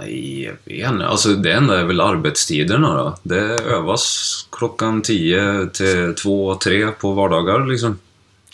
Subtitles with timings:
[0.00, 1.06] Nej, jag vet inte.
[1.06, 3.16] Alltså det enda är väl arbetstiderna då.
[3.22, 7.98] Det övas klockan 10 till 2, 3 på vardagar liksom.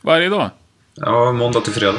[0.03, 0.51] Varje dag?
[0.95, 1.99] Ja, måndag till fredag.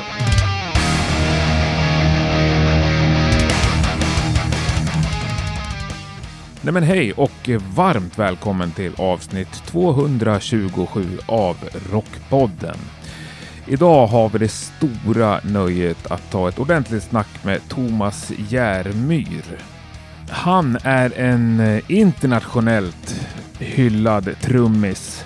[6.62, 11.56] Nej men hej och varmt välkommen till avsnitt 227 av
[11.92, 12.78] Rockpodden.
[13.68, 19.44] Idag har vi det stora nöjet att ta ett ordentligt snack med Thomas Järmyr.
[20.30, 23.28] Han är en eh, internationellt
[23.60, 25.26] hyllad trummis.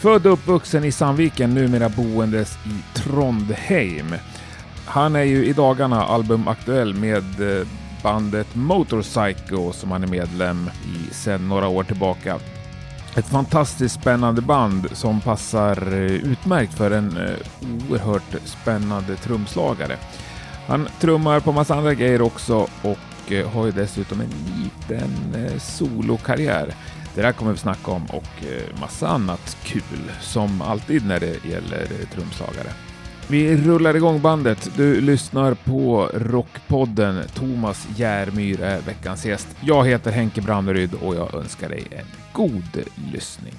[0.00, 4.14] Född och uppvuxen i Sandviken, numera boendes i Trondheim.
[4.86, 7.66] Han är ju i dagarna albumaktuell med eh,
[8.02, 12.38] bandet Motorcycle som han är medlem i sedan några år tillbaka.
[13.16, 19.96] Ett fantastiskt spännande band som passar eh, utmärkt för en eh, oerhört spännande trumslagare.
[20.66, 24.30] Han trummar på massa andra grejer också och eh, har ju dessutom en
[24.62, 25.10] liten
[25.60, 26.74] solokarriär.
[27.14, 28.44] Det där kommer vi snacka om och
[28.80, 32.72] massa annat kul som alltid när det gäller trumslagare.
[33.28, 34.70] Vi rullar igång bandet.
[34.76, 37.22] Du lyssnar på Rockpodden.
[37.34, 39.48] Thomas Järmyr är veckans gäst.
[39.60, 43.54] Jag heter Henke Branneryd och jag önskar dig en god lyssning.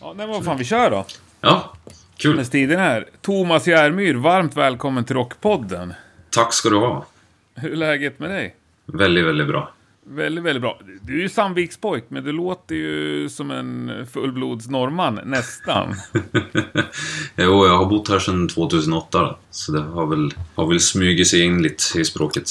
[0.00, 1.04] Ja, nej, vad fan, vi kör då.
[1.40, 1.72] Ja,
[2.16, 2.36] kul.
[2.36, 3.08] Med tiden här.
[3.20, 5.94] Thomas Järmyr, varmt välkommen till Rockpodden.
[6.30, 7.06] Tack ska du ha.
[7.54, 8.56] Hur är läget med dig?
[8.86, 9.72] Väldigt, väldigt bra.
[10.06, 10.80] Väldigt, väldigt bra.
[11.02, 15.94] Du är ju Sandvikspojk, men du låter ju som en fullblods norrman, nästan.
[17.36, 21.44] jo, jag har bott här sedan 2008, så det har väl, har väl smugit sig
[21.44, 22.44] in lite i språket.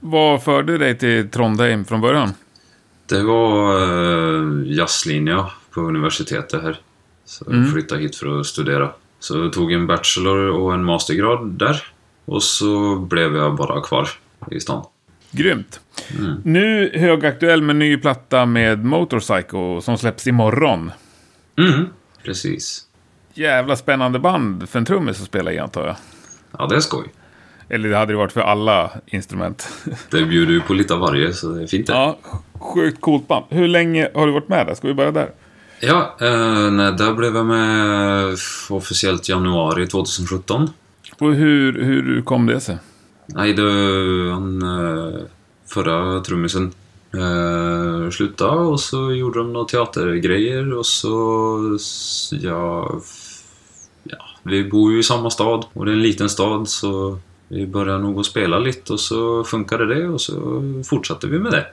[0.00, 2.32] Vad förde dig till Trondheim från början?
[3.08, 6.80] Det var uh, jazzlinje på universitetet här.
[7.24, 7.72] Så jag mm.
[7.72, 8.90] flyttade hit för att studera.
[9.18, 11.82] Så jag tog en bachelor och en mastergrad där.
[12.24, 14.08] Och så blev jag bara kvar
[14.50, 14.84] i stan.
[15.30, 15.80] Grymt.
[16.18, 16.40] Mm.
[16.44, 20.90] Nu högaktuell med ny platta med Motorcycle som släpps imorgon.
[21.58, 21.86] Mm,
[22.24, 22.84] precis.
[23.34, 25.96] Jävla spännande band för en trummis att spela i antar jag.
[26.58, 27.12] Ja, det är skoj.
[27.68, 29.68] Eller det hade det varit för alla instrument.
[30.10, 31.92] Det bjuder ju på lite av varje, så det är fint det.
[31.92, 32.18] Ja,
[32.54, 33.44] sjukt coolt band.
[33.48, 34.74] Hur länge har du varit med där?
[34.74, 35.30] Ska vi börja där?
[35.80, 38.36] Ja, eh, nej, där blev jag med
[38.70, 40.70] officiellt januari 2017.
[41.18, 42.78] Och hur, hur kom det sig?
[43.26, 43.62] Nej, det,
[44.30, 45.20] han, eh,
[45.66, 46.72] förra trummisen
[47.14, 51.78] eh, slutade och så gjorde de några teatergrejer och så,
[52.30, 53.00] ja,
[54.02, 57.18] ja, vi bor ju i samma stad och det är en liten stad så
[57.48, 61.52] vi började nog att spela lite och så funkade det och så fortsatte vi med
[61.52, 61.66] det.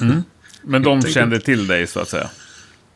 [0.00, 0.22] Mm.
[0.62, 2.30] Men de kände till dig så att säga?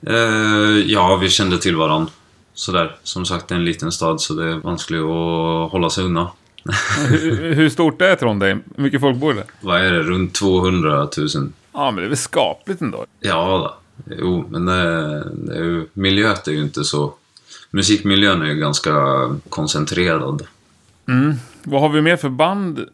[0.06, 2.12] Eh, ja, vi kände till varandra.
[2.54, 2.96] Sådär.
[3.02, 6.28] Som sagt, det är en liten stad så det är vanskligt att hålla sig undan
[7.08, 8.62] hur, hur, stort är Trondheim?
[8.76, 9.44] Hur mycket folk bor där?
[9.60, 10.02] Vad är det?
[10.02, 11.28] Runt 200 000?
[11.72, 13.06] Ja, men det är väl skapligt ändå?
[13.20, 14.14] Ja, då.
[14.18, 14.82] jo, men det,
[15.34, 17.14] det är ju, miljöet är ju inte så...
[17.70, 18.92] Musikmiljön är ju ganska
[19.48, 20.46] koncentrerad.
[21.08, 21.34] Mm.
[21.68, 22.88] Vad har vi mer för band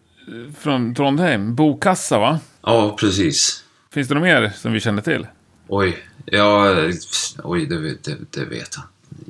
[0.59, 1.55] från Trondheim?
[1.55, 2.39] Bokassa, va?
[2.63, 3.65] Ja, precis.
[3.91, 5.27] Finns det något mer som vi känner till?
[5.69, 6.75] Oj, ja,
[7.43, 8.85] oj, det, det, det vet jag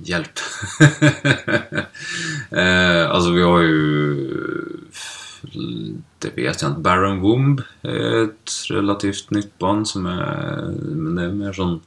[0.05, 0.39] hjälp.
[2.51, 4.31] eh, alltså vi har ju...
[6.19, 6.81] Det vet jag inte.
[6.81, 10.57] Baron Womb är ett relativt nytt band som är...
[10.83, 11.81] Men det är mer sån...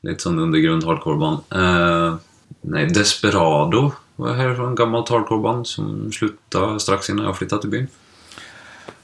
[0.00, 1.38] Lite sån undergrund hardcoreband.
[1.50, 2.16] Eh,
[2.60, 4.74] nej, Desperado var härifrån.
[4.74, 7.86] Gammalt hardcoreband som slutade strax innan jag flyttade till byn.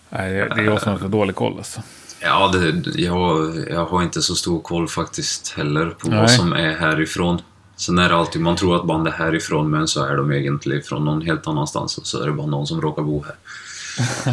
[0.09, 1.83] Nej, det är jag som har för dålig koll alltså.
[2.21, 6.19] Ja, det, jag, jag har inte så stor koll faktiskt heller på Nej.
[6.19, 7.43] vad som är härifrån.
[7.77, 10.83] Sen är det alltid, man tror att band är härifrån men så är de egentligen
[10.83, 13.35] från någon helt annanstans och så är det bara någon som råkar bo här.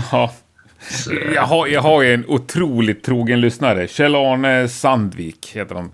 [0.11, 0.33] Ja.
[1.35, 3.87] Jag har, jag har en otroligt trogen lyssnare.
[3.87, 5.91] Kjell-Arne Sandvik heter han.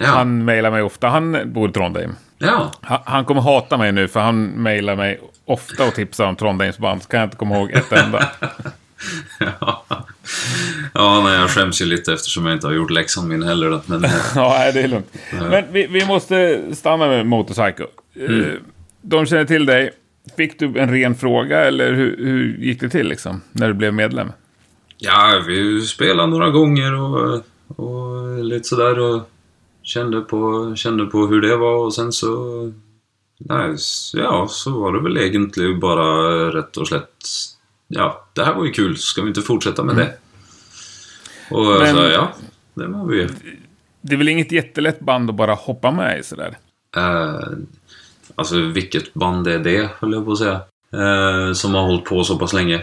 [0.00, 0.06] Ja.
[0.06, 1.08] Han mejlar mig ofta.
[1.08, 2.14] Han bor i Trondheim.
[2.42, 2.72] Ja.
[2.80, 6.78] Han, han kommer hata mig nu för han mejlar mig ofta och tipsar om Trondheims
[6.78, 7.02] band.
[7.02, 8.28] Så kan jag inte komma ihåg ett enda.
[9.60, 9.84] ja.
[10.94, 13.70] ja, nej, jag skäms ju lite eftersom jag inte har gjort läxan min heller.
[13.70, 14.02] Då, men...
[14.34, 15.12] ja, det är lugnt.
[15.50, 17.86] Men vi, vi måste stanna med Motorcycle.
[18.16, 18.40] Mm.
[18.40, 18.56] Eh,
[19.02, 19.90] de känner till dig.
[20.36, 23.94] Fick du en ren fråga eller hur, hur gick det till liksom, när du blev
[23.94, 24.32] medlem?
[24.98, 27.42] Ja, vi spelade några gånger och,
[27.76, 29.30] och lite sådär och
[29.90, 32.72] kände på, kände på hur det var och sen så...
[33.38, 33.76] Nej,
[34.12, 37.26] ja, så var det väl egentligen bara rätt och slätt
[37.90, 40.06] ja, det här var ju kul, ska vi inte fortsätta med mm.
[40.06, 40.16] det?
[41.54, 42.32] Och Men, så, ja,
[42.74, 43.28] det var vi
[44.00, 46.58] Det är väl inget jättelätt band att bara hoppa med i sådär?
[46.96, 47.58] Uh,
[48.34, 50.60] alltså vilket band är det, höll jag på att säga.
[50.94, 52.82] Uh, som har hållit på så pass länge.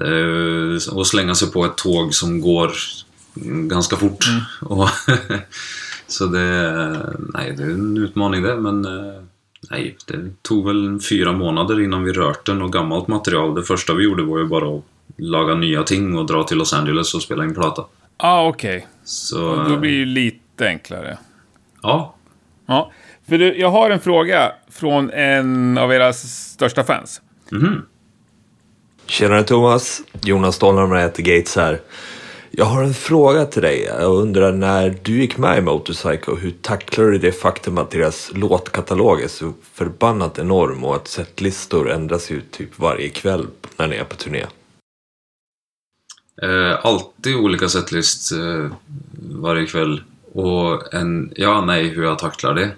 [0.00, 2.72] Är att slänga sig på ett tåg som går
[3.68, 4.24] ganska fort.
[4.60, 4.88] Och,
[6.14, 6.72] så det,
[7.34, 9.22] nej, det är en utmaning det, men eh,
[9.70, 13.54] nej, det tog väl fyra månader innan vi rört den och gammalt material.
[13.54, 14.82] Det första vi gjorde var ju bara att
[15.16, 17.82] laga nya ting och dra till Los Angeles och spela in plata.
[18.18, 18.86] Ja, ah, okej.
[19.04, 21.18] Så, Då blir det ju lite enklare.
[21.82, 22.14] ja,
[22.66, 22.92] Ja,
[23.28, 27.20] för du, jag har en fråga från en av era största fans.
[27.50, 27.82] mhm.
[29.06, 30.02] Tjenare Thomas!
[30.22, 31.80] Jonas Stålhammar heter Gates här.
[32.56, 33.82] Jag har en fråga till dig.
[33.82, 38.30] Jag undrar när du gick med i Motorcycle, hur tacklade du det faktum att deras
[38.34, 43.46] låtkatalog är så förbannat enorm och att setlistor ändras ut typ varje kväll
[43.76, 44.46] när ni är på turné?
[46.42, 48.70] Eh, alltid olika setlist eh,
[49.40, 50.02] varje kväll.
[50.32, 52.70] Och en, ja, nej, hur jag tacklar det.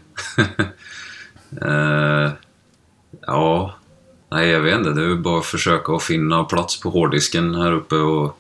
[1.67, 2.33] eh,
[3.27, 3.75] ja,
[4.31, 4.91] nej, jag vet inte.
[4.91, 8.39] Det är bara att försöka att finna plats på hårddisken här uppe och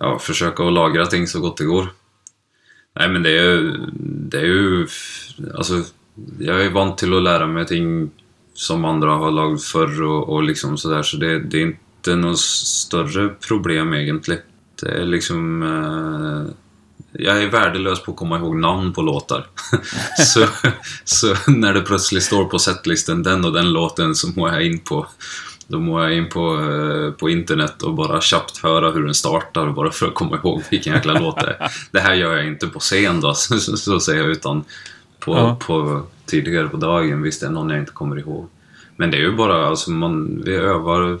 [0.00, 1.88] ja, försöka att lagra ting så gott det går.
[2.98, 4.88] Nej, men det är ju, det är ju,
[5.54, 5.82] alltså,
[6.38, 8.10] jag är van till att lära mig ting
[8.54, 12.40] som andra har lagt förr och, och liksom sådär, så det, det är inte något
[12.40, 14.42] större problem egentligen.
[14.82, 15.62] Det är liksom...
[15.62, 16.54] Eh,
[17.18, 19.46] jag är värdelös på att komma ihåg namn på låtar.
[20.18, 20.46] så,
[21.04, 24.78] så när det plötsligt står på setlisten den och den låten så må jag in
[24.78, 25.06] på
[25.66, 29.70] då må jag in på, eh, på internet och bara köpt höra hur den startar
[29.70, 31.70] bara för att komma ihåg vilken jäkla låt det är.
[31.90, 34.64] Det här gör jag inte på scen då, så, så, så säger jag, utan
[35.20, 35.56] på, Ja.
[35.66, 38.48] på, tidigare på dagen, visst det är någon jag inte kommer ihåg.
[38.96, 41.18] Men det är ju bara, alltså man, vi övar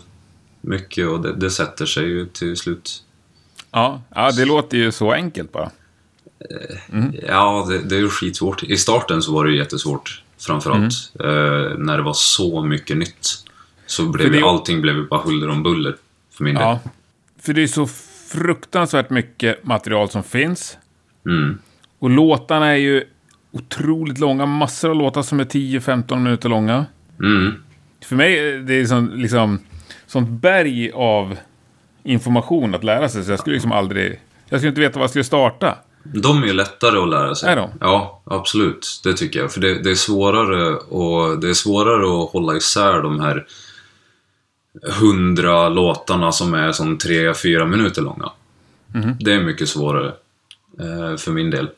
[0.60, 3.02] mycket och det, det sätter sig ju till slut.
[3.70, 5.70] Ja, ja, det låter ju så enkelt bara.
[7.28, 8.62] Ja, det, det är ju skitsvårt.
[8.62, 10.94] I starten så var det ju jättesvårt, framförallt.
[11.20, 13.28] Eh, när det var så mycket nytt.
[13.86, 15.96] Så blev det- allting blev bara huller om buller,
[16.32, 16.62] för min del.
[16.62, 16.80] Ja,
[17.42, 17.86] för det är så
[18.30, 20.78] fruktansvärt mycket material som finns.
[21.26, 21.58] Mm.
[21.98, 23.04] Och låtarna är ju
[23.52, 24.46] otroligt långa.
[24.46, 26.86] Massor av låtar som är 10-15 minuter långa.
[27.20, 27.54] Mm.
[28.04, 29.58] För mig är det sån, liksom
[30.06, 31.36] sånt berg av
[32.02, 33.24] information att lära sig.
[33.24, 34.20] Så jag skulle liksom aldrig...
[34.48, 35.78] Jag skulle inte veta var jag skulle starta.
[36.02, 37.52] De är ju lättare att lära sig.
[37.52, 37.70] Är de?
[37.80, 39.00] Ja, absolut.
[39.04, 39.52] Det tycker jag.
[39.52, 43.46] För det, det, är svårare och det är svårare att hålla isär de här
[44.82, 48.32] hundra låtarna som är som tre, fyra minuter långa.
[48.94, 49.16] Mhm.
[49.20, 50.12] Det är mycket svårare
[50.80, 51.68] eh, för min del.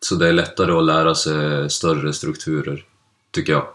[0.00, 2.84] Så det är lättare att lära sig större strukturer,
[3.30, 3.66] tycker jag.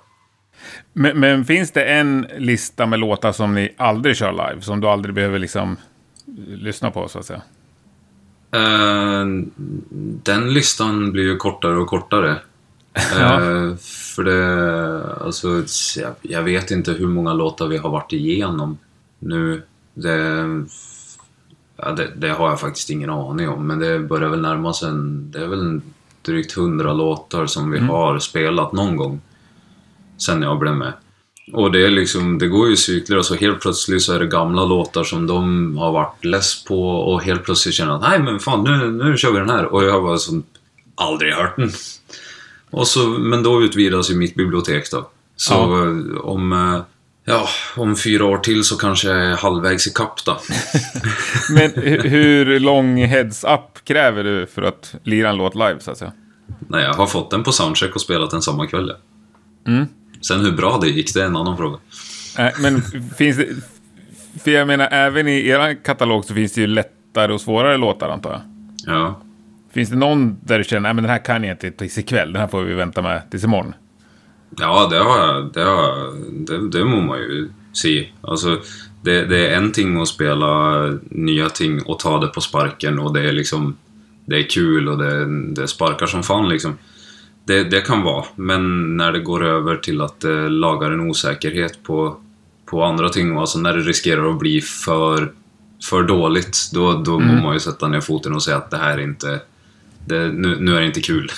[0.94, 4.62] Men, men finns det en lista med låtar som ni aldrig kör live?
[4.62, 5.77] Som du aldrig behöver liksom
[6.47, 7.41] lyssna på, så att säga?
[8.51, 9.25] Eh,
[10.24, 12.38] den listan blir ju kortare och kortare.
[12.94, 13.34] Ja.
[13.34, 13.75] Eh,
[14.16, 15.63] för det, alltså,
[15.95, 18.78] jag, jag vet inte hur många låtar vi har varit igenom
[19.19, 19.63] nu.
[19.94, 20.45] Det,
[21.78, 24.90] ja, det, det har jag faktiskt ingen aning om, men det börjar väl närma sig
[24.90, 25.81] en, det är väl en
[26.22, 29.22] drygt hundra låtar som vi har spelat någon gång.
[30.18, 30.94] Sen jag blev med.
[31.54, 34.19] Och det är liksom, det går ju i cykler och så helt plötsligt så är
[34.19, 38.19] det gamla låtar som de har varit less på och helt plötsligt känner att nej
[38.19, 40.44] men fan nu, nu kör vi den här och jag har bara som
[40.95, 41.72] aldrig hört den.
[42.74, 45.10] Och så, men då utvidas ju mitt bibliotek då.
[45.36, 46.22] Så Ja.
[46.24, 46.81] om, eh,
[47.25, 50.38] ja, om fyra år till så kanske jag är halvvägs i kapp då.
[51.56, 55.97] Men hu- hur lång heads-up kräver du för att lira en låt live, så att
[55.97, 56.12] säga?
[56.68, 58.92] Nej, jag har fått den på soundcheck och spelat den samma kväll.
[59.68, 59.86] Mm.
[60.21, 61.78] Sen hur bra det gick, det är en annan fråga.
[62.38, 62.81] Nej, men
[63.18, 63.47] finns det...
[64.44, 68.09] För jag menar, även i er katalog så finns det ju lättare och svårare låtar,
[68.09, 68.42] antar jag.
[68.95, 69.22] Ja.
[69.73, 72.42] Finns det någon där du känner, men den här kan jag inte tills ikväll, den
[72.42, 73.73] här får vi vänta med tills imorgon?
[74.57, 75.53] Ja, det har jag.
[75.53, 78.09] Det, har, det, det må man ju se.
[78.21, 78.59] Alltså,
[79.01, 83.13] det, det är en ting att spela nya ting och ta det på sparken och
[83.13, 83.77] det är liksom...
[84.25, 86.77] Det är kul och det, det sparkar som fan liksom.
[87.45, 91.83] Det, det kan vara, men när det går över till att det lagar en osäkerhet
[91.83, 92.18] på,
[92.65, 95.31] på andra ting, alltså när det riskerar att bli för,
[95.89, 98.97] för dåligt, då, då må man ju sätta ner foten och säga att det här
[98.97, 99.42] är inte...
[100.06, 101.31] Det, nu, nu är det inte kul.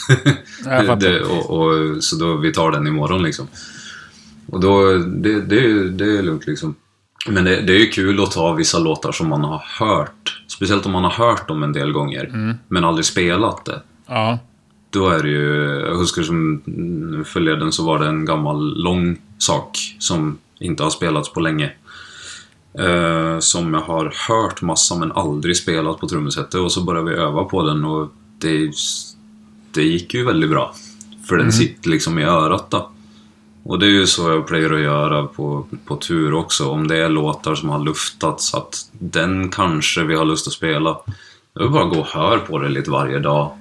[1.00, 3.48] Det, och, och, så då vi tar den imorgon liksom.
[4.48, 6.76] Och då, det, det, det är lugnt liksom.
[7.28, 10.44] Men det, det är ju kul att ta vissa låtar som man har hört.
[10.48, 13.82] Speciellt om man har hört dem en del gånger, men aldrig spelat det.
[14.08, 14.40] Ja.
[14.90, 16.62] Då är det ju, jag huskar som
[17.26, 21.72] förleden så var det en gammal lång sak som inte har spelats på länge.
[22.80, 27.16] Eh, som jag har hört massa men aldrig spelat på trumsetet och så började vi
[27.16, 28.12] öva på den och
[28.46, 28.72] det,
[29.72, 30.76] det gick ju väldigt bra.
[31.28, 32.90] För den sitter liksom i örat då.
[33.64, 36.70] Och det är ju så jag plejer att göra på, på tur också.
[36.70, 40.98] Om det är låtar som har luftats, att den kanske vi har lust att spela.
[41.54, 43.52] Jag vill bara gå och hör på det lite varje dag.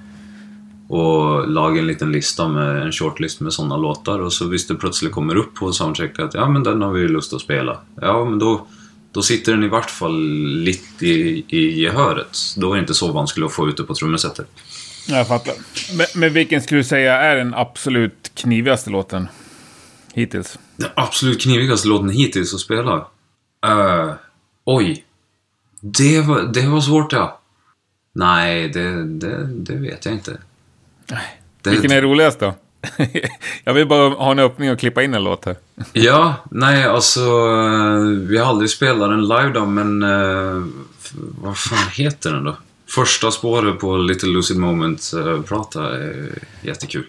[0.89, 4.19] Och laga en liten lista med en shortlist med sådana låtar.
[4.19, 7.01] Och så visst det plötsligt kommer upp på soundcheck att ja men den har vi
[7.01, 7.77] ju lust att spela.
[8.01, 8.67] Ja men då,
[9.15, 12.37] då sitter den i vart fall lite i, i gehöret.
[12.57, 14.47] Då är det inte så vanskligt att få ut det på trummesetet.
[15.07, 15.53] Jag fattar.
[15.97, 19.27] Men, men vilken skulle du säga är den absolut knivigaste låten?
[20.13, 20.59] Hittills.
[20.75, 22.95] Den absolut knivigaste låten hittills att spela?
[23.65, 24.13] Uh,
[24.65, 25.05] oj.
[25.81, 27.41] Det var, det var svårt ja.
[28.13, 30.37] Nej, det, det, det vet jag inte.
[31.61, 32.53] Det, Vilken är roligast då?
[33.63, 35.55] Jag vill bara ha en öppning och klippa in en låt här.
[35.93, 37.19] Ja, nej alltså...
[37.19, 40.03] eh, Vi har aldrig spelat den live då, men...
[40.03, 40.65] Uh,
[41.41, 42.57] vad fan heter den då?
[42.89, 46.29] Första spåret på Little Lucid Moment-prata är
[46.61, 47.05] jättekul.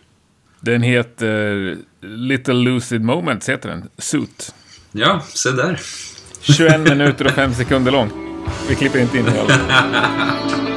[0.61, 3.89] Den heter Little Lucid Moments, heter den.
[3.99, 4.55] Suit.
[4.93, 5.81] Ja, se där.
[6.41, 8.11] 21 minuter och 5 sekunder lång.
[8.69, 9.55] Vi klipper inte in hela.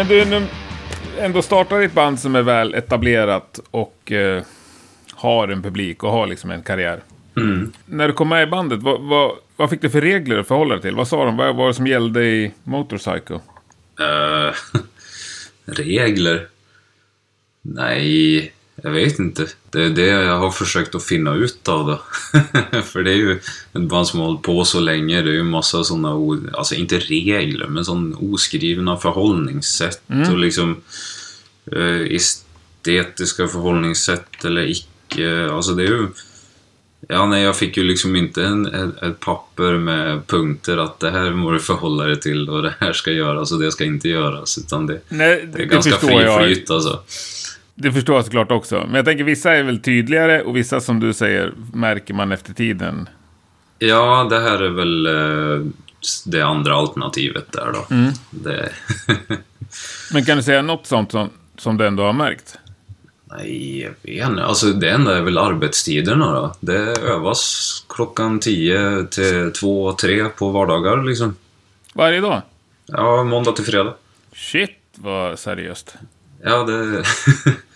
[0.00, 0.46] Men du, nu
[1.18, 4.42] ändå startar ett band som är väl etablerat och eh,
[5.12, 7.00] har en publik och har liksom en karriär.
[7.86, 10.74] När du kom med i bandet, vad, vad, vad fick du för regler att förhålla
[10.74, 10.94] dig till?
[10.94, 11.36] Vad sa de?
[11.36, 13.40] Vad var det som gällde i Motorcycle?
[14.00, 14.54] Eh,
[15.64, 16.48] regler?
[17.62, 19.46] Nej, jag vet inte.
[19.70, 22.02] Det är det jag har försökt att finna ut av då.
[22.82, 23.32] För det är ju
[23.72, 25.22] ett band som har hållit på så länge.
[25.22, 30.82] Det är ju massa sådana, alltså inte regler, men sådana oskrivna förhållningssätt och liksom
[31.72, 35.50] eh, estetiska förhållningssätt eller icke.
[35.50, 36.08] Alltså det är ju...
[37.08, 41.10] Ja, nej, jag fick ju liksom inte en, ett, ett papper med punkter att det
[41.10, 44.08] här må du förhålla dig till och det här ska göras och det ska inte
[44.08, 44.58] göras.
[44.58, 47.02] Utan det, Nej, det är ganska fri flyt alltså.
[47.82, 48.84] Det förstår jag såklart också.
[48.86, 52.54] Men jag tänker vissa är väl tydligare och vissa som du säger märker man efter
[52.54, 53.08] tiden.
[53.78, 55.66] Ja, det här är väl eh,
[56.26, 57.94] det andra alternativet där då.
[57.94, 58.12] Mm.
[58.30, 58.72] Det,
[60.12, 62.58] Men kan du säga något sånt som, som du ändå har märkt?
[63.30, 64.44] nej, jag vet inte.
[64.44, 66.54] Alltså det enda är väl arbetstiderna då.
[66.60, 71.36] Det övas klockan 10 till 2, 3 på vardagar liksom.
[71.94, 72.42] Varje dag?
[72.86, 73.94] Ja, måndag till fredag.
[74.32, 75.94] Shit, vara seriöst.
[76.42, 77.04] Ja, det...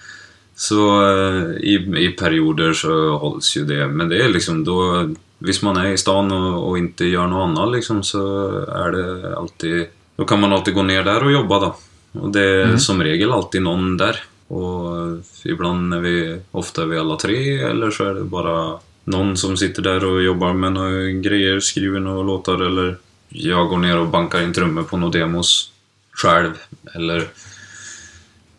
[0.64, 3.86] så eh, i, i perioder så hålls ju det.
[3.88, 5.08] Men det är liksom då...
[5.38, 9.36] Visst man är i stan och, och inte gör något annat liksom så är det
[9.36, 9.86] alltid...
[10.16, 11.76] Då kan man alltid gå ner där och jobba då.
[12.20, 14.22] Och det är som regel alltid någon där.
[14.48, 16.40] Och ibland är vi...
[16.50, 20.22] Ofta är vi alla tre eller så är det bara någon som sitter där och
[20.22, 22.96] jobbar med några grejer, skriver några låtar eller
[23.28, 25.70] jag går ner och bankar in trummor på några demos
[26.12, 26.52] själv.
[26.94, 27.28] Eller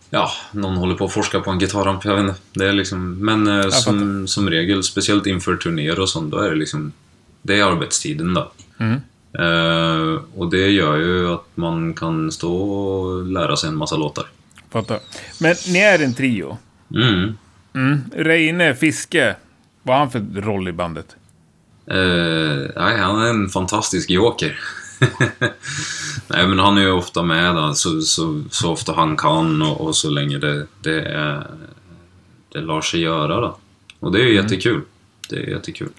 [0.10, 2.42] ja, någon håller på att forska på en gitarramp, jag vet inte.
[2.54, 6.50] Det är liksom, men eh, som, som regel, speciellt inför turnéer och sånt, då är
[6.50, 6.92] det liksom
[7.42, 8.52] det är arbetstiden då.
[8.78, 9.02] Mm.
[9.40, 14.26] Eh, och det gör ju att man kan stå och lära sig en massa låtar.
[14.70, 15.00] Fattar.
[15.40, 16.58] Men ni är en trio.
[16.96, 17.38] Mm.
[17.76, 18.02] Mm.
[18.14, 19.36] Reine Fiske,
[19.84, 21.16] vad har han för roll i bandet?
[21.88, 21.96] Eh,
[22.76, 24.60] nej, han är en fantastisk joker.
[26.28, 29.82] nej, men han är ju ofta med då, så, så, så ofta han kan och,
[29.82, 31.48] och så länge det, det, är,
[32.54, 33.42] det lar sig göra.
[33.42, 33.58] Då.
[34.00, 34.82] Och det är ju jättekul.
[35.30, 35.90] Det är jättekul.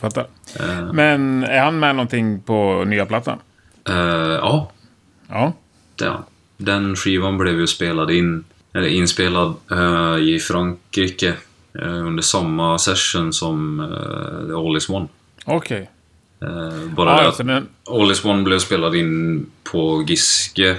[0.00, 0.26] Fattar.
[0.60, 3.38] Eh, Men är han med någonting på nya plattan?
[3.88, 3.94] eh,
[4.40, 4.72] ja,
[5.28, 5.52] Ja.
[6.00, 6.24] han.
[6.58, 11.34] Den skivan blev ju spelad in, eller inspelad eh, i Frankrike
[11.82, 13.86] under samma session som
[14.48, 15.08] The All Is One.
[15.44, 15.78] Okej.
[15.82, 15.88] Eh,
[16.38, 17.68] bara Ja, det alltså att den...
[17.90, 20.76] All Is One blev spelad in på Giske.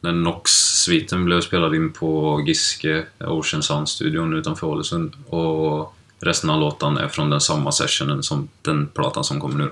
[0.00, 5.12] Den Nox-sviten blev spelad in på Giske, Ocean Sound-studion utanför Ålesund.
[5.28, 9.70] Och resten av låten är från den samma sessionen som den platan som kommer nu.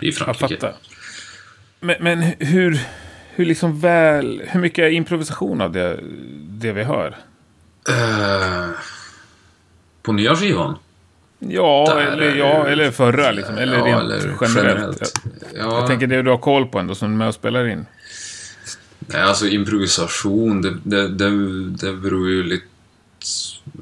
[0.00, 0.54] I Jag Frankrike.
[0.54, 0.74] fattar.
[1.80, 2.80] Men, men hur,
[3.30, 4.42] hur liksom väl...
[4.46, 6.00] Hur mycket är improvisation av det,
[6.48, 7.16] det vi hör?
[7.88, 8.70] Eh,
[10.02, 10.76] på nya skivan?
[11.48, 13.58] Ja, eller, är ja, eller förra liksom.
[13.58, 15.00] Eller Ja, rent eller generellt.
[15.00, 17.68] Jag, Ja, jag tänker det du har koll på ändå, som är med och spelar
[17.68, 17.86] in.
[18.98, 21.30] Nej, alltså improvisation, det, det, det,
[21.68, 22.66] det beror ju lite...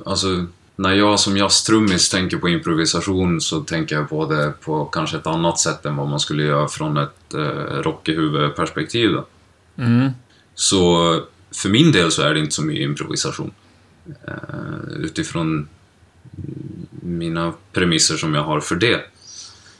[0.07, 5.17] Alltså, när jag som jazztrummis tänker på improvisation så tänker jag på det på kanske
[5.17, 9.11] ett annat sätt än vad man skulle göra från ett eh, rockehuvudperspektiv.
[9.77, 10.11] Mm.
[10.55, 11.21] Så
[11.55, 13.51] för min del så är det inte så mycket improvisation.
[14.27, 15.69] Eh, utifrån
[17.03, 19.01] mina premisser som jag har för det.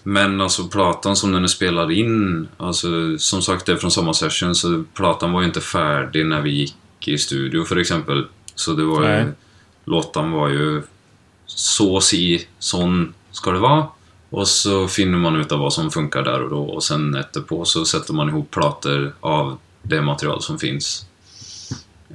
[0.03, 4.15] Men alltså platan som den är spelad in, alltså som sagt det är från samma
[4.15, 6.75] session så platan var ju inte färdig när vi gick
[7.09, 8.27] i studio för exempel.
[8.55, 9.33] Så det var ju,
[9.85, 10.83] låtan var ju
[11.47, 13.87] så si, sån ska det vara.
[14.31, 17.65] Och så finner man ut av vad som funkar där och då och sen etterpå
[17.65, 21.07] så sätter man ihop plattor av det material som finns.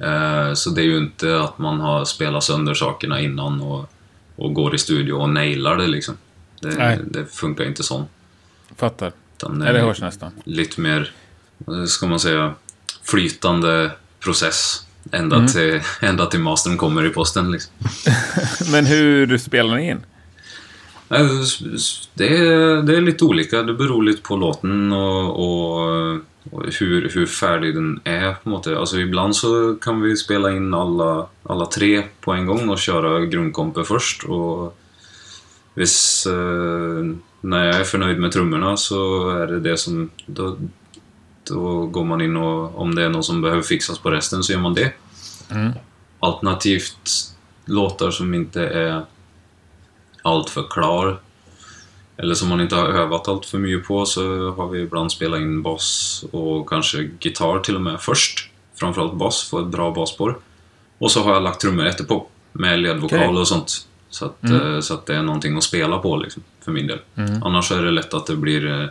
[0.00, 3.90] Eh, Så det är ju inte att man har spelat sönder sakerna innan och,
[4.38, 6.16] och går i studio och nailar det liksom.
[6.60, 6.98] Det, Nej.
[7.10, 8.04] det funkar inte så.
[8.76, 9.12] Fattar.
[9.36, 10.32] Utan Ja, det hörs nästan.
[10.44, 11.12] lite mer,
[11.88, 12.54] ska man säga,
[13.04, 14.84] flytande process.
[15.12, 15.48] Ända, Mm.
[15.48, 17.72] till, ända till mastern kommer i posten liksom.
[18.72, 20.00] Men hur spelar ni in?
[22.14, 23.62] Det är, det är lite olika.
[23.62, 26.20] Det beror lite på låten och, och
[26.50, 28.32] hur, hur färdig den är.
[28.32, 28.66] På något.
[28.66, 33.26] Alltså ibland så kan vi spela in alla, alla tre på en gång och köra
[33.26, 34.24] grundkomper först.
[34.24, 34.78] Och
[35.74, 37.04] hvis, eh,
[37.40, 40.10] när jag är förnöjd med trummorna så är det det som...
[40.26, 40.56] Då,
[41.44, 44.52] då går man in och om det är något som behöver fixas på resten så
[44.52, 44.92] gör man det.
[45.50, 45.72] Mm.
[46.20, 47.34] Alternativt
[47.64, 49.02] låtar som inte är
[50.22, 51.20] alltför klar
[52.22, 55.40] eller som man inte har övat allt för mycket på så har vi ibland spelat
[55.40, 58.50] in bas och kanske gitarr till och med först.
[58.80, 60.38] Framförallt bas, få ett bra basspår.
[60.98, 63.38] Och så har jag lagt trummor efterpå med ledvokal Okej.
[63.40, 63.86] och sånt.
[64.10, 64.74] Så att, Mm.
[64.74, 66.98] eh, så att det är någonting att spela på liksom, för min del.
[67.14, 67.42] Mm.
[67.42, 68.86] Annars är det lätt att det blir, eh,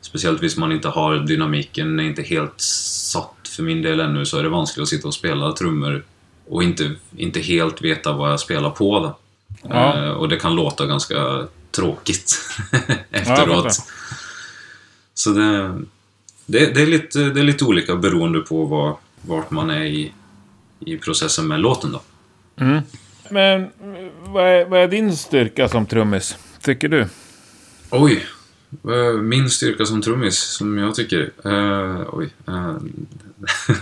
[0.00, 4.38] speciellt hvis man inte har dynamiken, är inte helt satt för min del ännu, så
[4.38, 6.04] är det vanskligt att sitta och spela trummor
[6.48, 9.14] och inte, inte helt veta vad jag spelar på.
[9.62, 9.96] Ja.
[10.04, 12.38] Eh, och det kan låta ganska tråkigt
[13.10, 13.64] efteråt.
[13.64, 13.72] fattar.
[15.14, 15.80] så det,
[16.46, 20.12] det, det, är lite, det är lite olika beroende på var, vart man är i,
[20.80, 21.92] i processen med låten.
[21.92, 22.02] Då.
[22.56, 22.82] Mm.
[23.30, 26.36] Men mm, vad är, vad är din styrka som trummis?
[26.60, 27.06] Tycker du?
[27.90, 28.26] Oj!
[29.22, 31.30] Min styrka som trummis, som jag tycker.
[31.44, 32.30] Eh, oj.
[32.48, 32.74] eh,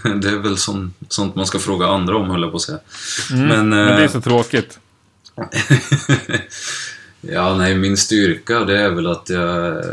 [0.15, 2.79] det är väl sån, sånt man ska fråga andra om, höll jag på att säga.
[3.31, 4.79] Men, Men det är eh, så tråkigt.
[7.21, 9.85] ja, nej, min styrka det är väl att jag...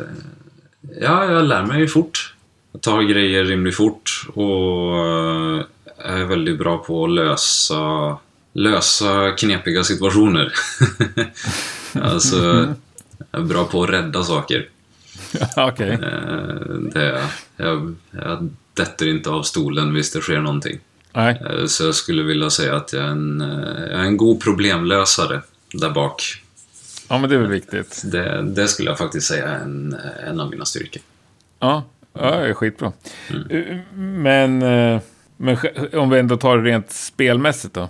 [1.01, 2.33] Ja, jag lär mig fort.
[2.71, 5.65] Jag tar grejer rimligt fort och eh,
[5.97, 8.17] är väldigt bra på att lösa,
[8.53, 10.53] lösa knepiga situationer.
[12.01, 12.67] alltså,
[13.31, 14.69] jag är bra på att rädda saker.
[15.57, 15.89] Okej.
[15.89, 15.99] Eh,
[16.93, 17.95] det är jag.
[18.11, 18.49] jag.
[18.73, 20.79] Detter inte av stolen visst det sker någonting.
[21.13, 21.41] Nej.
[21.49, 24.41] Eh, Så jag skulle vilja säga att jag är en, eh, jag är en god
[24.41, 25.41] problemlösare
[25.73, 26.41] där bak.
[27.07, 28.01] Ja, men det är väl viktigt.
[28.05, 29.95] Det, det skulle jag faktiskt säga är en,
[30.27, 31.01] en av mina styrkor.
[31.59, 32.93] Ja, ja det är skitbra.
[33.49, 35.01] Eh, Men, eh,
[35.37, 35.57] men
[35.93, 37.89] om vi ändå tar det rent spelmässigt då.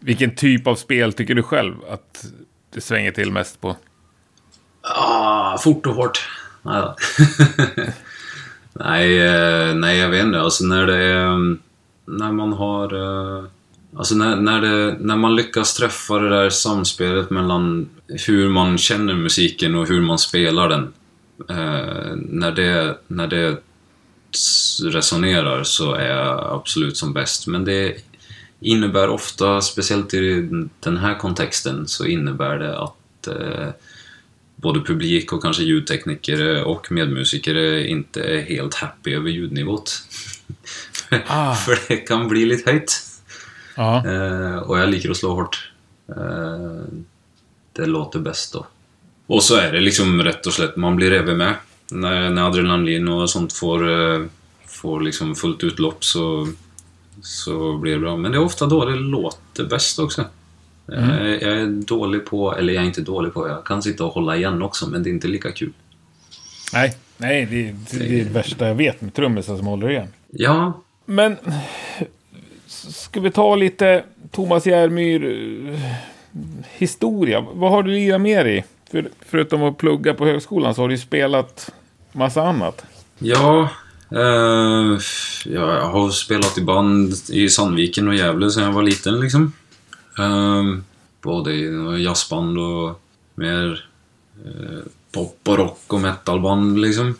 [0.00, 2.26] Vilken typ av spel tycker du själv att
[2.74, 3.76] det svänger till mest på?
[4.80, 6.28] Ah, fort och hårt.
[6.62, 6.94] Nej, då.
[8.84, 10.40] nej, eh, nej, jag vet inte.
[10.40, 11.26] Alltså när det är...
[11.26, 11.58] mm,
[12.04, 12.94] När man har...
[13.96, 17.88] Alltså när, när, det, när man lyckas träffa det där samspelet mellan
[18.26, 20.92] hur man känner musiken och hur man spelar den.
[21.48, 23.56] Eh, när, det, när det
[24.84, 27.46] resonerar så är jag absolut som bäst.
[27.46, 27.96] Men det
[28.60, 30.48] innebär ofta, speciellt i
[30.80, 33.68] den här kontexten, så innebär det att eh,
[34.56, 40.02] både publik och kanske ljudtekniker och medmusiker inte är helt happy över ljudnivåt.
[41.26, 41.54] Ah.
[41.54, 43.13] För det kan bli lite höjt.
[43.76, 45.72] Ja, Eh, och jag liker att slå hårt.
[46.08, 46.84] Eh,
[47.72, 48.66] det låter bäst då.
[49.26, 51.54] Och så är det liksom rätt och slätt, man blir även med.
[51.92, 54.26] När, när adrenalin och sånt får, eh,
[54.66, 56.48] får liksom fullt utlopp så,
[57.22, 58.16] så blir det bra.
[58.16, 60.24] Men det är ofta då det låter bäst också.
[60.92, 61.10] Mm.
[61.10, 64.12] Eh, jag är dålig på, eller jag är inte dålig på, jag kan sitta och
[64.12, 65.72] hålla igen också, men det är inte lika kul.
[66.72, 70.08] nej, nej det, det, det är det värsta jag vet med trummisar som håller igen.
[70.30, 71.36] Ja, Men
[72.94, 75.24] ska vi ta lite Thomas Järmyr
[75.72, 75.80] eh,
[76.76, 77.44] historia.
[77.52, 78.64] Vad har du lirat mer i?
[78.90, 81.70] För, förutom att plugga på högskolan så har du ju spelat
[82.12, 82.84] massa annat.
[83.18, 83.68] Ja,
[84.10, 84.98] eh,
[85.44, 89.52] jag har spelat i band i Sandviken och Gävle sedan jag var liten liksom.
[90.18, 90.62] Eh,
[91.22, 93.00] både i jazzband och
[93.34, 93.88] mer
[94.44, 97.14] eh, pop och rock och metalband liksom.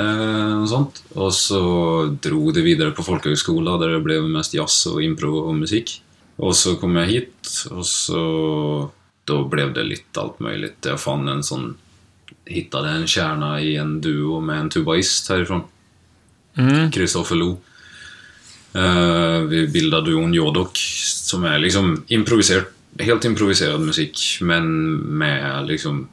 [0.00, 1.04] Eh, och sånt.
[1.14, 5.54] Och så drog det vidare på folkhögskola där det blev mest jazz och impro och
[5.54, 6.02] musik.
[6.36, 8.90] Och så kom jag hit och så
[9.24, 10.76] då blev det lite allt möjligt.
[10.86, 11.76] Jag fann en sån
[12.44, 15.62] hittade en kärna i en duo med en tubaist härifrån.
[16.54, 16.90] Mm.
[16.90, 17.60] Kristoffer Lo.
[18.72, 22.64] Eh, vi bildade duon Jodok som är liksom improviserad,
[22.98, 26.08] helt improviserad musik men med liksom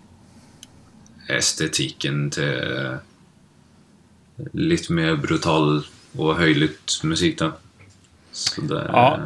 [1.28, 2.94] estetiken till eh,
[4.54, 5.86] lite mer brutal
[6.18, 7.52] och höjligt musik då.
[8.58, 9.20] Det, Ja,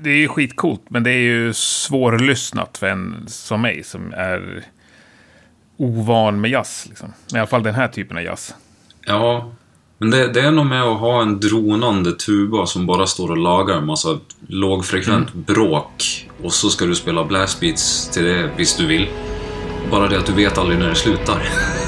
[0.00, 4.64] det är ju skitcoolt, men det är ju svårlyssnat för en som mig som är
[5.76, 6.86] ovan med jazz.
[6.88, 7.12] Liksom.
[7.34, 8.54] I alla fall den här typen av jazz.
[9.06, 9.52] Ja,
[9.98, 13.36] men det, det är nog med att ha en dronande tuba som bara står och
[13.36, 18.86] lagar en massa lågfrekvent bråk och så ska du spela blastbeats till det visst du
[18.86, 19.08] vill.
[19.90, 21.42] Bara det att du vet aldrig när det slutar.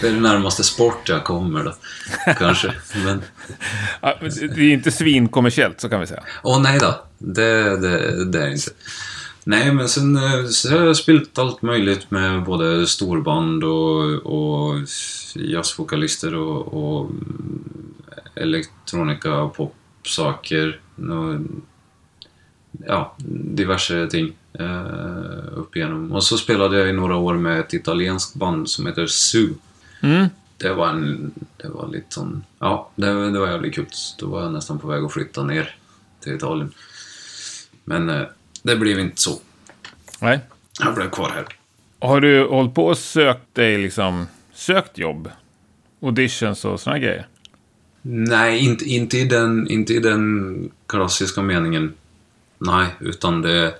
[0.00, 1.74] Det är det närmaste sport jag kommer då.
[2.38, 2.74] Kanske.
[3.04, 3.22] Men...
[4.56, 6.22] Det är inte svinkommersiellt, så kan vi säga.
[6.42, 7.04] Åh nej då.
[7.18, 8.70] Det, det, det är inte.
[9.44, 14.74] Nej, men sen eh, så har jag spelat allt möjligt med både storband och, och
[15.34, 17.10] jazzvokalister och, och
[18.34, 20.80] elektronika, popsaker.
[20.96, 21.40] och,
[22.86, 26.12] Ja, diverse ting eh, upp igenom.
[26.12, 29.48] Och så spelade jag i några år med ett italienskt band som heter Su.
[30.00, 30.28] Mm.
[30.56, 31.32] Det var en...
[31.56, 32.44] Det var lite sån...
[32.58, 33.86] Ja, det, det var jävligt kul.
[34.18, 35.76] Då var jag nästan på väg att flytta ner
[36.20, 36.72] till Italien.
[37.84, 38.26] Men eh,
[38.62, 39.40] det blev inte så.
[40.20, 40.40] Nej.
[40.80, 41.46] Jag blev kvar här.
[42.00, 45.30] Har du hållit på och sökt dig, liksom, sökt jobb?
[46.02, 47.26] Auditions och såna grejer?
[48.02, 51.94] Nej, inte, inte, i den, inte i den klassiska meningen.
[52.58, 53.74] Nej, utan det...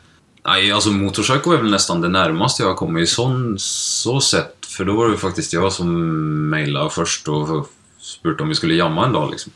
[0.44, 4.57] Nej, alltså Motorcycle är väl nästan det närmaste jag har kommit i sån, så sätt.
[4.78, 9.06] För då var det faktiskt jag som mejlade först och spurtade om vi skulle jamma
[9.06, 9.52] en dag liksom.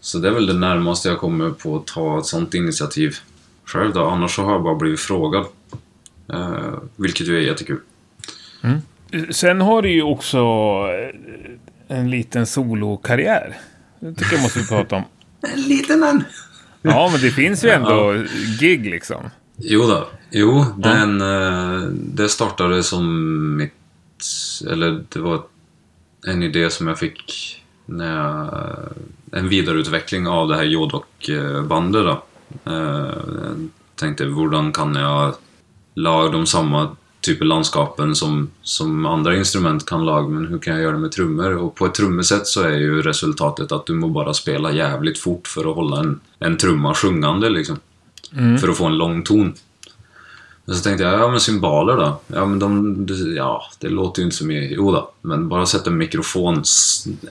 [0.00, 3.16] Så det är väl det närmaste jag kommer på att ta ett sånt initiativ
[3.64, 4.04] själv då.
[4.04, 5.46] Annars så har jag bara blivit frågad.
[6.32, 7.80] Eh, vilket ju är jättekul.
[9.30, 10.38] Sen har du ju också
[11.88, 13.56] eh, en liten solokarriär.
[14.00, 15.02] Det tycker jag måste vi prata om.
[15.54, 16.24] En liten en!
[16.82, 18.24] Ja, men det finns ju ändå
[18.60, 19.30] gig liksom.
[19.56, 20.08] Jo då.
[20.30, 23.74] Jo, den, eh, det startade som mitt...
[24.70, 25.42] Eller det var
[26.26, 27.54] en idé som jag fick
[27.86, 28.50] när jag...
[29.32, 32.22] En vidareutveckling av det här Jodok-bandet då.
[32.64, 33.12] Eh,
[33.98, 35.34] Jag tänkte, hur kan jag
[35.94, 40.72] laga de samma typ av landskapen som, som andra instrument kan laga, men hur kan
[40.74, 41.56] jag göra det med trummor?
[41.56, 45.48] Och på ett trummesätt så är ju resultatet att du må bara spela jävligt fort
[45.48, 47.76] för att hålla en, en trumma sjungande liksom.
[48.60, 49.54] För att få en lång ton.
[50.68, 52.20] Men så tänkte jag, ja men cymbaler då?
[52.26, 54.76] Ja men de, ja det låter ju inte så mycket.
[54.76, 56.62] Jo då, men bara sätta en mikrofon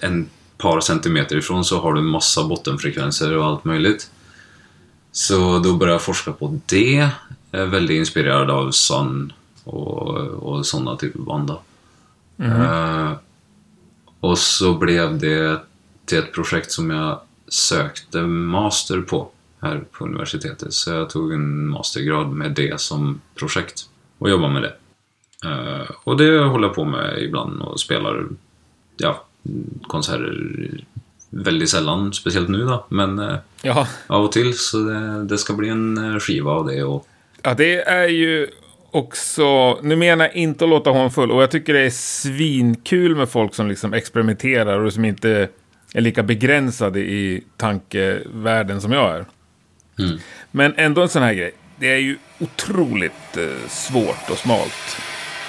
[0.02, 4.12] en par centimeter ifrån så har du massa bottenfrekvenser och allt möjligt.
[5.12, 7.10] Så då började jag forska på det.
[7.52, 11.48] Jag är väldigt inspirerad av Sun och, och sådana typer av band.
[11.48, 11.62] då.
[12.46, 13.12] Eh,
[14.20, 15.60] och så blev det
[16.06, 19.30] till ett projekt som jag sökte master på
[19.62, 20.74] här på universitetet.
[20.74, 23.84] Så jag tog en mastergrad med det som projekt
[24.18, 24.74] och jobbar med det.
[25.50, 28.26] Eh, och det håller jag på med ibland och spelar
[28.98, 29.26] ja,
[29.88, 30.84] konserter
[31.30, 32.86] väldigt sällan, speciellt nu då.
[32.90, 33.88] Men eh, Ja.
[34.08, 36.84] av och till så det, det ska bli en eh, skiva av det.
[36.84, 37.08] Och,
[37.42, 38.48] ja, det är ju
[38.92, 39.80] också...
[39.82, 41.32] Nu menar jag inte att låta honom full.
[41.32, 45.50] Och jag tycker det är svinkul med folk som liksom experimenterar och som inte
[45.94, 49.26] är lika begränsade i tankevärlden som jag är.
[50.00, 50.20] Mm.
[50.52, 51.52] Men ändå en sån här grej.
[51.80, 54.98] Det är ju otroligt eh, svårt och smalt.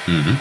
[0.08, 0.36] Mhm.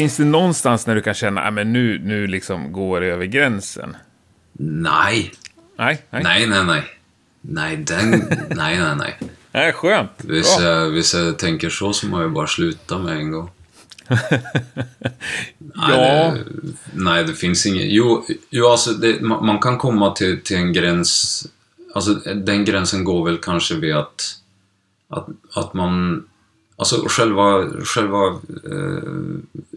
[0.00, 3.96] Finns det någonstans när du kan känna att nu, nu liksom går det över gränsen?
[4.52, 5.32] Nej,
[5.78, 6.22] Nej, nej.
[6.22, 6.82] nej, nej, nej.
[7.40, 8.10] Nej, den...
[8.50, 9.18] nej, nej, nej.
[9.52, 10.22] Nej, skönt.
[10.22, 10.36] Bra.
[10.60, 13.50] jag, hvis jag tänker så så må jag bara sluta med en gång.
[14.08, 14.30] Nej,
[15.74, 16.34] Ja.
[16.34, 16.44] det,
[16.94, 17.86] nej, det finns inget.
[17.88, 21.46] Jo, jo alltså det, man, man kan komma till, till en gräns.
[21.94, 24.22] Alltså den gränsen går väl kanske vid att,
[25.08, 26.24] att, att man...
[26.80, 28.26] Alltså själva, själva
[28.70, 29.02] eh,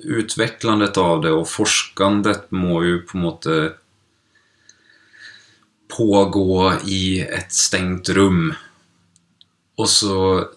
[0.03, 3.77] utvecklandet av det och forskandet må ju på något sätt
[5.97, 8.53] pågå i ett stängt rum.
[9.75, 10.47] Och så...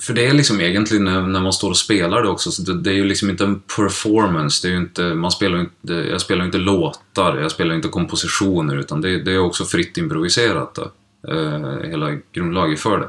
[0.00, 2.80] För det är liksom egentligen när, när man står och spelar det också, så det,
[2.80, 4.66] det är ju liksom inte en performance.
[4.66, 7.76] Det är ju inte, man spelar inte, jag spelar ju inte låtar, jag spelar ju
[7.76, 10.74] inte kompositioner, utan det, det är också fritt improviserat.
[10.74, 10.92] Då,
[11.32, 13.08] eh, hela grundlaget för det.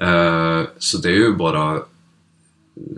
[0.00, 1.82] Eh, så det är ju bara...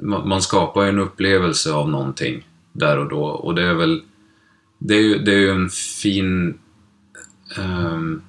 [0.02, 4.02] Man, skapar ju en upplevelse av någonting där och då, och det är väl...
[4.78, 6.58] Det är ju, det är ju en fin
[7.58, 8.22] ehm,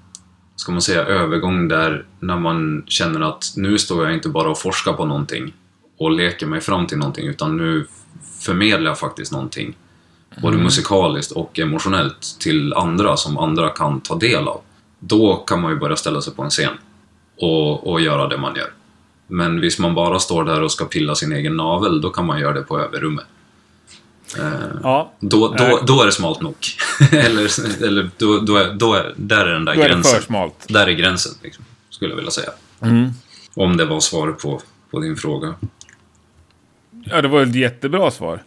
[0.55, 4.59] ska man säga, övergång där när man känner att nu står jag inte bara och
[4.59, 5.53] forskar på någonting
[5.97, 7.87] och leker mig fram till någonting utan nu
[8.39, 9.75] förmedlar jag faktiskt någonting.
[10.41, 14.61] Både musikaliskt och emotionellt till andra som andra kan ta del av.
[14.99, 16.73] Då kan man ju börja ställa sig på en scen
[17.43, 18.69] och, och göra det man gör.
[19.27, 22.39] Men hvis man bara står där och ska pilla sin egen navel, då kan man
[22.39, 23.25] göra det på överrummet.
[24.83, 25.77] Ja, Då, då, Nej.
[25.87, 26.55] då är det smalt nog.
[27.11, 30.15] eller eller då, då, är, då är, där är den där då är det gränsen.
[30.19, 30.65] för smalt.
[30.69, 32.49] Där är gränsen, liksom, skulle jag vilja säga.
[33.55, 35.53] Om det var svaret på, på din fråga.
[37.05, 38.43] Ja, det var ett jättebra svar.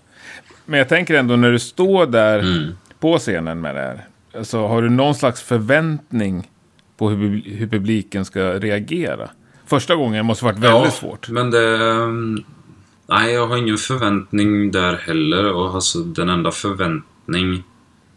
[0.64, 2.76] Men jag tänker ändå när du står där Mm.
[3.00, 4.06] på scenen med det här.
[4.38, 6.50] Alltså, har du någon slags förväntning
[6.96, 9.30] på hur, hur publiken ska reagera?
[9.66, 11.28] Första gången måste ha varit väldigt svårt.
[11.28, 11.78] Men det...
[13.08, 15.52] Nej, jag har ingen förväntning där heller.
[15.52, 17.62] Och alltså, den enda förväntning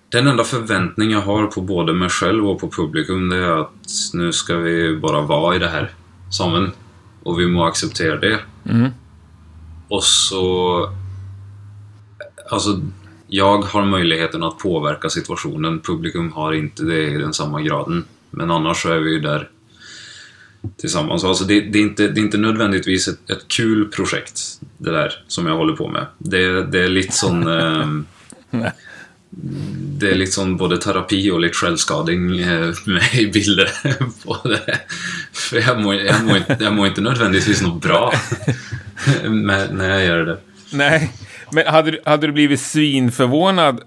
[0.10, 3.72] Den enda förväntning jag har på både mig själv och på publikum det är att
[4.13, 5.92] nu ska vi bara vara i det här
[6.30, 6.72] sången.
[7.24, 8.39] Och vi må acceptera det.
[8.65, 8.89] Mm.
[9.88, 10.89] Och så...
[12.52, 12.82] Alltså,
[13.28, 15.80] jag har möjligheten att påverka situationen.
[15.80, 18.06] Publikum har inte det i den samma graden.
[18.32, 19.50] Men annars så är vi ju där
[20.78, 21.24] tillsammans.
[21.24, 24.42] Alltså det, det, är, inte, det är inte nödvändigtvis ett, ett kul projekt,
[24.78, 26.06] det där som jag håller på med.
[26.18, 27.48] Det, det är lite sån...
[27.48, 28.06] ehm,
[30.00, 33.70] det är liksom både terapi och lite självskading eh, med i bilder
[34.26, 34.80] på det.
[35.34, 38.13] För jag mår, jag mår, inte, jag mår inte nödvändigtvis något bra
[39.72, 40.38] när jag gör det.
[40.74, 41.13] Nej,
[41.52, 43.82] men hade, du- hade du blivit svinförvånad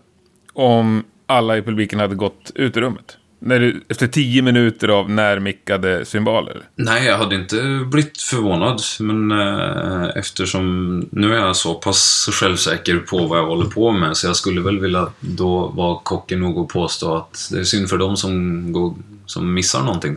[0.52, 3.16] om alla i publiken hade gått ut ur rummet?
[3.44, 6.62] När du, efter tio minuter av närmickade symboler?
[6.74, 12.96] Nej, jag hade inte blivit förvånad, men eh, eftersom nu är jag så pass självsäker
[12.96, 16.58] på vad jag håller på med så jag skulle väl vilja då vara kocken nog
[16.58, 18.94] och påstå att det är synd för dem som, går,
[19.26, 20.16] som missar någonting.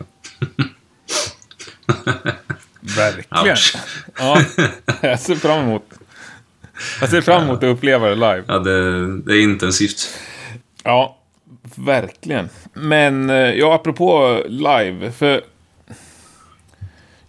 [2.80, 3.56] Verkligen.
[4.18, 4.38] Ja,
[5.00, 5.84] jag ser fram emot
[7.00, 8.44] Jag ser fram emot att uppleva det live.
[8.46, 10.10] Ja, det, det är intensivt.
[10.82, 11.18] Ja,
[11.74, 12.48] verkligen.
[12.72, 15.40] Men, eh, ja, apropå live, för...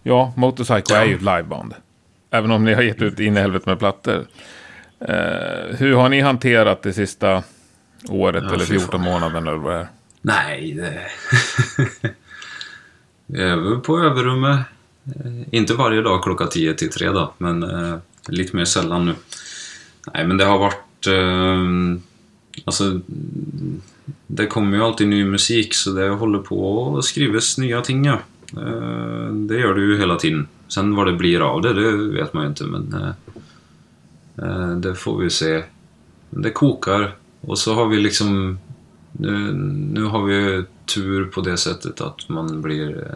[0.02, 1.74] Ja, Motorcycle är ju ett liveband.
[2.30, 4.26] Även om ni har gett ut in i helvete med plattor.
[5.00, 7.42] Eh, hur har ni hanterat det sista
[8.08, 9.00] året Ja, eller fy 14 fan.
[9.00, 9.88] månaderna eller vad det är?
[10.22, 11.00] Nej, det...
[13.26, 14.60] Vi är på överrummet.
[15.06, 19.14] Eh, Inte varje dag klockan 10 till 3 då, men eh, lite mer sällan nu.
[20.14, 21.06] Nej, men det har varit...
[21.06, 22.02] Eh,
[22.64, 23.00] alltså,
[24.26, 28.18] det kommer ju alltid ny musik, så det håller på att skrivas nya ting, ja.
[28.56, 30.48] Eh, det gör det ju hela tiden.
[30.68, 32.94] Sen vad det blir av det, det vet man ju inte, men...
[32.94, 33.10] Eh,
[34.46, 35.64] eh, det får vi se.
[36.30, 37.14] Det kokar.
[37.40, 38.58] Och så har vi liksom
[39.12, 39.52] nu,
[39.92, 43.06] nu har vi tur på det sättet att man blir...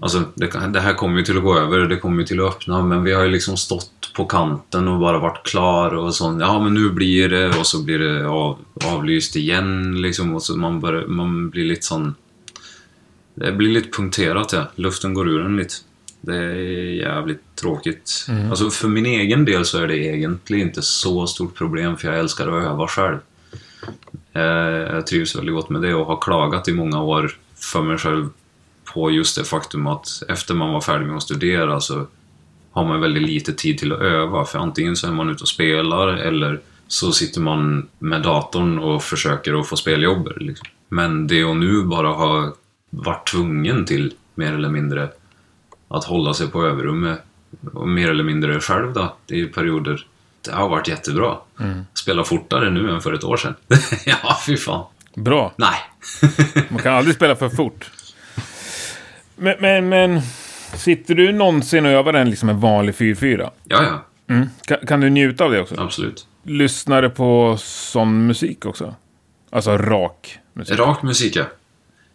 [0.00, 2.48] Alltså, det, det här kommer ju till att gå över, det kommer ju till att
[2.48, 6.40] öppna, men vi har ju liksom stått på kanten och bara varit klar och sånt.
[6.40, 10.56] Ja, men nu blir det och så blir det av, avlyst igen liksom och så
[10.56, 12.14] man, börjar, man blir lite sån...
[13.34, 14.66] Det blir lite punkterat, ja.
[14.74, 15.74] Luften går ur en lite.
[16.20, 18.26] Det är jävligt tråkigt.
[18.50, 22.18] Alltså för min egen del så är det egentligen inte så stort problem för jag
[22.18, 23.18] älskar att öva själv.
[24.32, 24.42] Eh,
[24.94, 28.28] Jag trivs väldigt gott med det och har klagat i många år för mig själv
[28.94, 32.06] på just det faktum att efter man var färdig med att studera så
[32.72, 34.44] har man väldigt lite tid till att öva.
[34.44, 39.02] För antingen så är man ute och spelar eller så sitter man med datorn och
[39.02, 40.28] försöker att få speljobb.
[40.36, 40.66] Liksom.
[40.88, 42.54] Men det och nu bara ha
[42.90, 45.08] varit tvungen till, mer eller mindre,
[45.88, 47.20] att hålla sig på överrummet
[47.72, 50.06] och mer eller mindre själv då, i perioder.
[50.44, 51.36] Det har varit jättebra.
[51.94, 53.54] Spela fortare nu än för ett år sedan.
[54.06, 54.84] ja, fy fan.
[55.14, 55.52] Bra.
[55.56, 55.78] Nej.
[56.68, 57.90] Man kan aldrig spela för fort.
[59.40, 60.20] Men, men, men
[60.74, 63.50] sitter du någonsin och övar en, liksom en vanlig 4-4?
[63.68, 64.04] ja, ja.
[64.34, 64.48] Mm.
[64.66, 65.74] Kan, kan du njuta av det också?
[65.80, 66.26] Absolut.
[66.42, 68.94] Lyssnar du på sån musik också?
[69.50, 70.78] Alltså rak musik?
[70.78, 71.44] Rak musik, ja.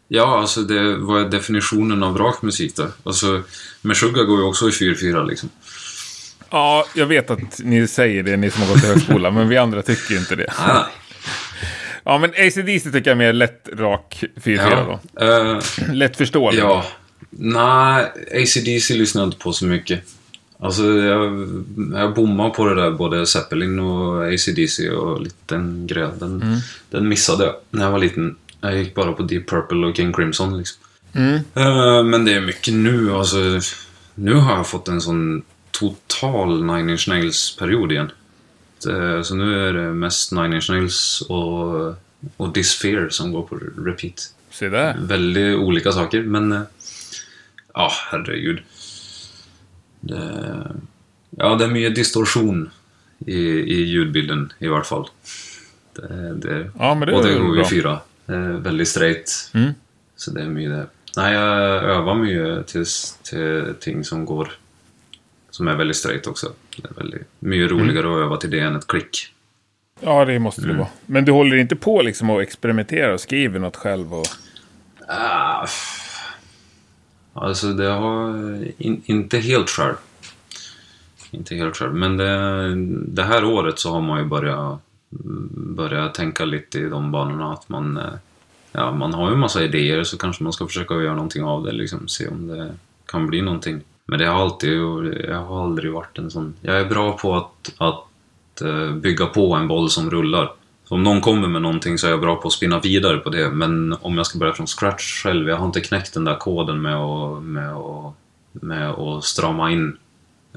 [0.07, 2.87] Ja, alltså det, vad är definitionen av rak musik då?
[3.03, 3.41] Alltså,
[3.81, 5.49] Meshuggah går ju också i 4-4 liksom.
[6.49, 9.57] Ja, jag vet att ni säger det, ni som har gått i högskola, men vi
[9.57, 10.53] andra tycker inte det.
[10.59, 10.83] Nej, nej.
[12.03, 15.25] Ja, men ACDC tycker jag är mer lätt rak 4-4 Ja, då.
[15.25, 15.59] eh,
[15.93, 16.59] Lätt förståelig.
[16.59, 16.85] ja.
[17.29, 20.03] Nej, ACDC lyssnar jag inte på så mycket.
[20.59, 21.47] Alltså, jag,
[21.93, 26.11] jag bommar på det där, både Zeppelin och ACDC och lite den grejen.
[26.19, 26.57] Den,
[26.89, 28.35] den missade jag när jag var liten.
[28.61, 30.81] Jag gick bara på Deep Purple och King Crimson liksom.
[31.53, 33.37] Eh, men det är mycket nu, alltså.
[34.15, 38.11] Nu har jag fått en sån total Nine Inch Nails-period igen.
[38.83, 41.95] Det, så nu är det mest Nine Inch Nails och,
[42.37, 44.33] och Disfear som går på repeat.
[44.51, 44.97] Se där.
[44.99, 46.51] Väldigt olika saker, men...
[46.51, 46.61] eh,
[47.75, 48.59] Ja, herregud.
[49.99, 50.71] Det,
[51.29, 52.69] ja, det är mycket distorsion
[53.25, 55.07] i, i ljudbilden i vart fall.
[55.95, 57.69] Det, det, Ja, men det och det går ju bra.
[57.69, 57.99] fyra.
[58.25, 59.51] Det är väldigt straight.
[59.53, 59.71] Mm.
[60.15, 60.87] Så det är mycket det.
[61.17, 62.85] Nej, jag övar mycket till,
[63.23, 64.51] till ting som går...
[65.49, 66.51] Som är väldigt straight också.
[66.77, 67.83] Det är väldigt, mycket Mm.
[67.83, 69.33] roligare att öva till det än ett klick.
[69.99, 70.77] Ja, det måste det Mm.
[70.77, 70.87] vara.
[71.05, 74.13] Men du håller inte på liksom att experimentera och skriver något själv?
[74.13, 74.25] Och...
[75.07, 75.67] Ah,
[77.35, 79.95] alltså det har eh, in, inte helt själv.
[81.31, 81.93] Inte helt själv.
[81.93, 82.75] Men det,
[83.07, 84.79] det här året så har man ju börjat,
[85.25, 88.13] mm, börjat tänka lite i de banorna att man, eh,
[88.71, 91.63] ja, man har ju en massa idéer så kanske man ska försöka göra någonting av
[91.63, 91.71] det.
[91.71, 92.73] Liksom, se om det
[93.05, 93.81] kan bli någonting.
[94.05, 94.73] Men det har alltid,
[95.29, 99.53] jag har aldrig varit en sån, jag är bra på att, att eh, bygga på
[99.53, 100.51] en boll som rullar.
[100.87, 103.29] Så om någon kommer med någonting så är jag bra på att spinna vidare på
[103.29, 103.49] det.
[103.49, 106.81] Men om jag ska börja från scratch själv, jag har inte knäckt den där koden
[106.81, 108.13] med att, med att,
[108.51, 109.97] med att strama in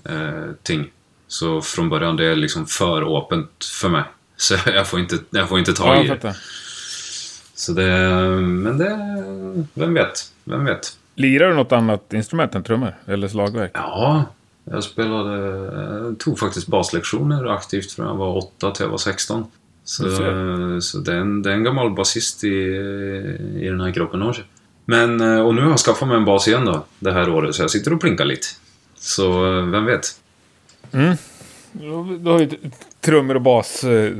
[0.04, 0.90] eh, ting.
[1.28, 4.02] Så från början, det är liksom för öppet för mig.
[4.36, 6.36] Så jag får inte, jag får inte ta Ja, i det.
[7.54, 8.10] Så det,
[8.40, 10.96] men det, vem vet, vem vet.
[11.14, 12.94] Lirar du något annat instrument än trummor?
[13.06, 13.70] Eller slagverk?
[13.74, 14.24] Ja,
[14.64, 15.38] jag spelade,
[15.98, 19.46] jag tog faktiskt baslektioner aktivt från jag var 8 till jag var 16.
[19.88, 20.04] Så,
[20.80, 22.48] så det, är en, det är en gammal basist i,
[23.60, 24.42] i den här gruppen också.
[24.84, 27.54] Men, eh, och nu har jag skaffat mig en bas igen då, det här året,
[27.54, 28.46] så jag sitter och plinkar lite.
[28.98, 30.20] Så eh, vem vet?
[30.90, 30.98] Då
[31.72, 32.54] då har ju ett
[33.00, 34.12] trummor och bas eh.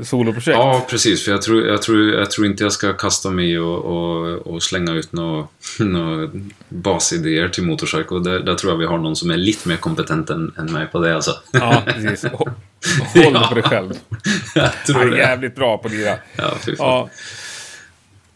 [0.45, 1.25] Ja, precis.
[1.25, 4.63] För jag tror, jag tror, jag tror inte jag ska kasta mig och, och, och
[4.63, 5.47] slänga ut några
[5.79, 6.29] nå
[6.69, 8.19] basidéer till Motorcycle.
[8.19, 10.87] Där, där tror jag vi har någon som är lite mer kompetent än, än mig
[10.87, 11.31] på det alltså.
[11.53, 12.25] Ja, precis.
[12.25, 12.51] Hå-
[13.23, 13.45] Håll Ja.
[13.49, 13.93] på dig själv.
[14.55, 15.17] jag tror Han är det.
[15.17, 16.15] jävligt bra på lira.
[16.35, 16.87] Ja, fy fan.
[16.87, 17.09] Ja.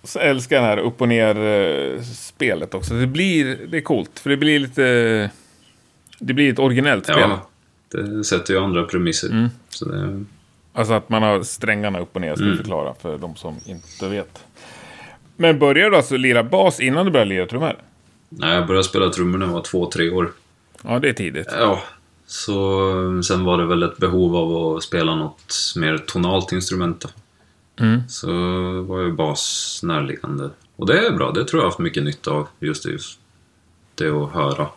[0.03, 2.93] Så älskar jag den här upp och ner eh, spelet också.
[2.93, 4.20] Det blir, det är coolt.
[4.20, 5.30] För det blir lite,
[6.20, 7.20] det blir ett originellt spel.
[7.20, 7.49] Ja,
[7.93, 9.49] det sätter ju andra premisser.
[9.69, 10.23] Så det,
[10.75, 12.57] Alltså att man har strängarna upp och ner, ska Mm.
[12.57, 14.43] förklara för de som inte vet.
[15.35, 17.75] Men började du alltså lira bas innan du började lira trummor?
[18.29, 20.31] nej, jag började spela trummor när jag var två, tre år.
[20.83, 21.47] Ja, det är tidigt.
[21.59, 21.81] Ja,
[22.25, 27.09] så sen var det väl ett behov av att spela något mer tonalt instrument då.
[27.85, 28.01] Mm.
[28.09, 28.27] Så
[28.81, 30.49] var ju bas närliggande.
[30.75, 32.47] Och det är bra, det tror jag har haft mycket nytta av.
[32.59, 33.19] Just det, just
[33.95, 34.67] det att höra,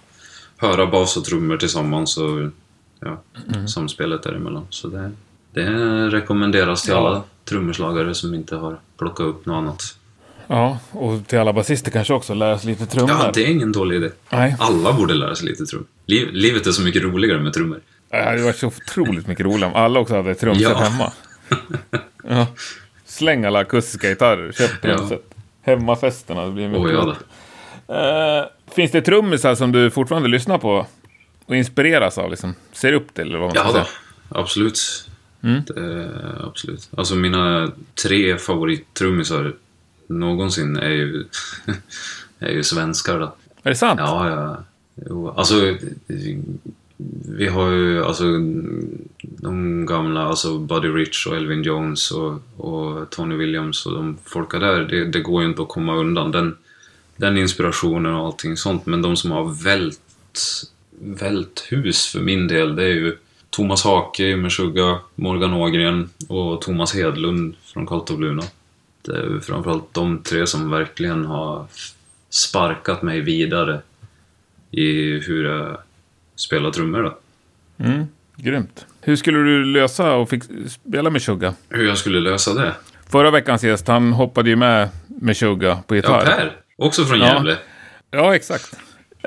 [0.56, 2.50] höra bas och trummor tillsammans och
[3.01, 3.22] ja,
[3.55, 3.68] Mm.
[3.68, 4.66] samspelet däremellan.
[4.70, 5.12] Så det,
[5.53, 5.64] det
[6.11, 6.99] rekommenderas till Ja.
[6.99, 9.82] alla trummerslagare som inte har plockat upp något annat.
[10.47, 13.11] Ja, och till alla basister kanske också, lära sig lite trummor.
[13.11, 14.11] Ja, det är ingen dålig idé.
[14.30, 15.86] Nej, Alla borde lära sig lite trummor.
[16.07, 17.80] Liv, livet är så mycket roligare med trummor.
[18.11, 20.74] det hade varit så otroligt mycket roligare om alla också hade trumset Ja.
[20.78, 21.12] hemma.
[22.28, 22.47] Ja.
[23.05, 24.97] Släng alla akustiska gitarrer, köp Ja.
[24.97, 25.22] trumset.
[25.62, 27.14] Hemmafesterna, det blir mycket Åh,
[27.88, 28.38] ja.
[28.40, 28.44] Eh,
[28.74, 30.86] Finns det trummisar som du fortfarande lyssnar på
[31.47, 32.30] och inspireras av?
[32.30, 32.55] Liksom?
[32.72, 33.24] Ser upp till?
[33.24, 33.86] Eller vad man Ja, säga?
[34.28, 34.38] då.
[34.40, 35.09] absolut.
[35.40, 36.88] Det, absolut.
[36.97, 37.72] Alltså mina
[38.03, 39.55] tre favorittrummisar
[40.07, 41.24] någonsin är ju,
[42.38, 43.34] är ju svenskar då.
[43.62, 44.01] Är det sant?
[44.03, 44.64] Ja, ja.
[45.09, 45.74] Jo, alltså,
[47.28, 48.24] vi har ju alltså
[49.22, 54.59] de gamla, alltså Buddy Rich och Elvin Jones och, och Tony Williams och de folka
[54.59, 56.57] där, det, det går ju inte att komma undan den,
[57.16, 58.86] den inspirationen och allting sånt.
[58.86, 60.01] Men de som har vält,
[61.01, 63.16] vält hus för min del, det är ju
[63.51, 68.42] Thomas Hake med Suga, Morgan Ågren och Thomas Hedlund från Karltorp-Luna.
[69.03, 71.66] Det är ju framförallt de tre som verkligen har
[72.30, 73.80] sparkat mig vidare
[74.70, 75.76] i hur jag
[76.36, 77.18] spelar trummor då.
[77.84, 78.86] Mm, grymt.
[79.01, 80.32] Hur skulle du lösa och
[80.68, 81.55] spela med Suga?
[81.68, 82.74] Hur jag skulle lösa det?
[83.09, 86.24] Förra veckans gäst, han hoppade ju med med Suga på Ja, gitarr.
[86.24, 86.57] Per!
[86.76, 87.26] Också från Ja.
[87.26, 87.57] Gävle.
[88.11, 88.78] Ja, exakt.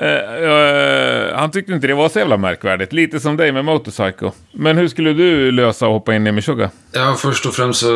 [0.02, 2.92] Uh, uh, han tyckte inte det var så jävla märkvärdigt.
[2.92, 4.32] Lite som dig med Motorcycle.
[4.52, 6.70] Men hur skulle du lösa att hoppa in i Meshuggah?
[6.92, 7.92] Ja, först och främst så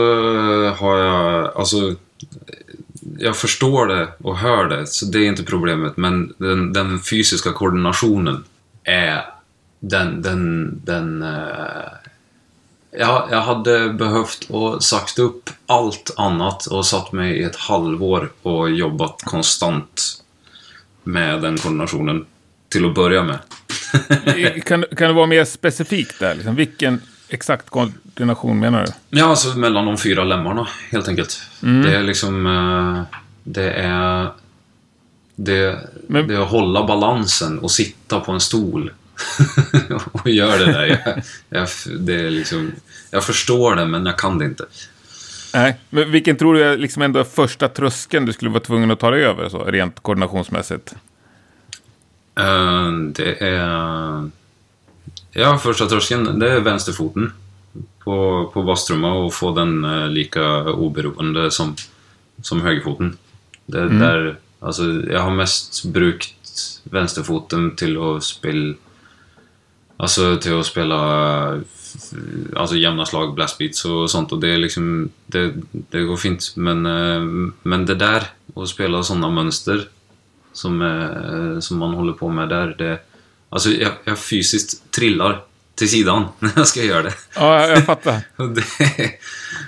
[0.76, 1.94] har jag, alltså,
[3.18, 5.96] jag förstår det och hör det, så det är inte problemet.
[5.96, 8.44] Men den, den fysiska koordinationen
[8.84, 9.24] är,
[9.80, 11.38] den, den, den, uh,
[12.98, 18.30] jag, jag hade behövt och sagt upp allt annat och satt mig i ett halvår
[18.42, 20.23] och jobbat konstant
[21.04, 22.24] med den koordinationen
[22.68, 23.38] till att börja med.
[24.64, 26.34] kan, kan du vara mer specifik där?
[26.34, 26.54] Liksom?
[26.54, 29.18] Vilken exakt koordination menar du?
[29.18, 31.40] Ja, alltså mellan de fyra lemmarna, helt enkelt.
[31.60, 32.46] Det är liksom...
[32.46, 34.28] eh, Det är...
[35.36, 35.78] Det,
[36.08, 38.92] Men- det är att hålla balansen och sitta på en stol.
[40.12, 40.86] och gör det där.
[40.86, 41.68] Jag, jag,
[42.00, 42.72] det är liksom,
[43.10, 44.64] jag förstår det, men jag kan det inte.
[45.54, 49.00] Nej, men vilken tror du är liksom ändå första tröskeln du skulle vara tvungen att
[49.00, 50.94] ta dig över, så, rent koordinationsmässigt?
[52.34, 54.30] Eh, Det är...
[55.30, 57.32] Ja, första tröskeln, det är vänsterfoten
[58.04, 61.76] på, på basstrumma och få den eh, lika oberoende som,
[62.42, 63.16] som högerfoten.
[63.66, 68.74] Det är där, alltså, jag har mest brukt vänsterfoten till att spela
[69.96, 71.60] Alltså till att spela
[72.56, 76.86] alltså jämna slag, blastbeats och sånt och det är liksom det, det går fint men,
[76.86, 78.22] eh, men det där
[78.54, 79.88] att spela sådana mönster
[80.52, 82.98] som, eh, som man håller på med där det,
[83.54, 85.42] Alltså jag, jag fysiskt trillar
[85.74, 87.14] till sidan när jag ska göra det.
[87.34, 88.20] Ja, jag, fattar.
[88.54, 88.64] Det,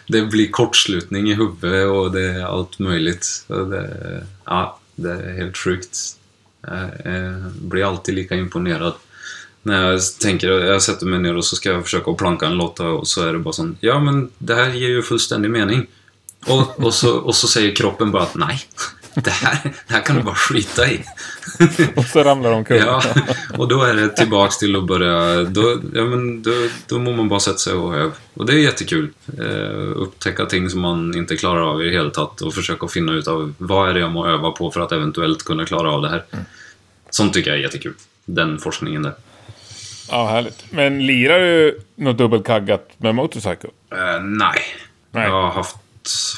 [0.07, 3.45] det blir kortslutning i huvudet och det är allt möjligt.
[3.49, 5.99] Det, ja, det är helt sjukt.
[7.05, 8.93] Jag, blir alltid lika imponerad
[9.67, 12.81] När jag tänker, jag sätter mig ner och så ska jag försöka planka en låt
[12.81, 15.87] och så är det bara sån, ja men det här ger ju fullständig mening.
[16.47, 18.61] Och, och, så, och så säger kroppen bara att nej,
[19.15, 21.05] det här, det här kan du bara skita i.
[21.97, 22.77] Och så ramlar de omkull.
[22.77, 23.03] Ja,
[23.59, 26.51] och då är det tillbaks till att börja, då, ja, men då,
[26.87, 28.13] då må man bara sätta sig och öva.
[28.35, 29.11] Och det är jättekul.
[29.39, 33.13] Eh, upptäcka ting som man inte klarar av i det hela tatt och försöka finna
[33.13, 36.03] ut av vad är det jag må öva på för att eventuellt kunna klara av
[36.03, 36.25] det här.
[37.11, 37.95] Sånt tycker jag är jättekul.
[38.25, 39.13] Den forskningen där.
[40.11, 40.65] Ja, härligt.
[40.73, 43.71] Men lirar du något dubbelkaggat med Motorcycle?
[43.91, 44.59] Eh, nej.
[45.11, 45.25] Nej.
[45.29, 45.77] Jag har haft,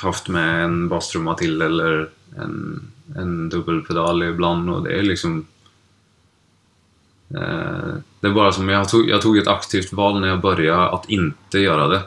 [0.02, 2.82] haft med en bastrumma till eller en,
[3.16, 5.46] en dubbelpedal ibland och det är liksom...
[7.34, 10.88] Eh, det är bara som jag tog, jag tog ett aktivt val när jag började
[10.88, 12.02] att inte göra det.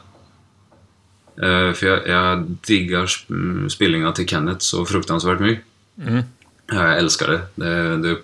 [1.47, 5.65] Eh, för jag, jag diggar sp- till Kenneth så fruktansvärt mycket.
[6.07, 6.23] Mm.
[6.67, 7.41] Jag älskar det.
[7.55, 8.17] Det, det.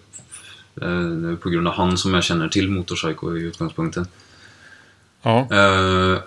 [0.82, 4.08] Det är på grund av han som jag känner till Motorpsycho i utgångspunkten.
[5.22, 5.40] Ja.
[5.52, 6.20] Eh,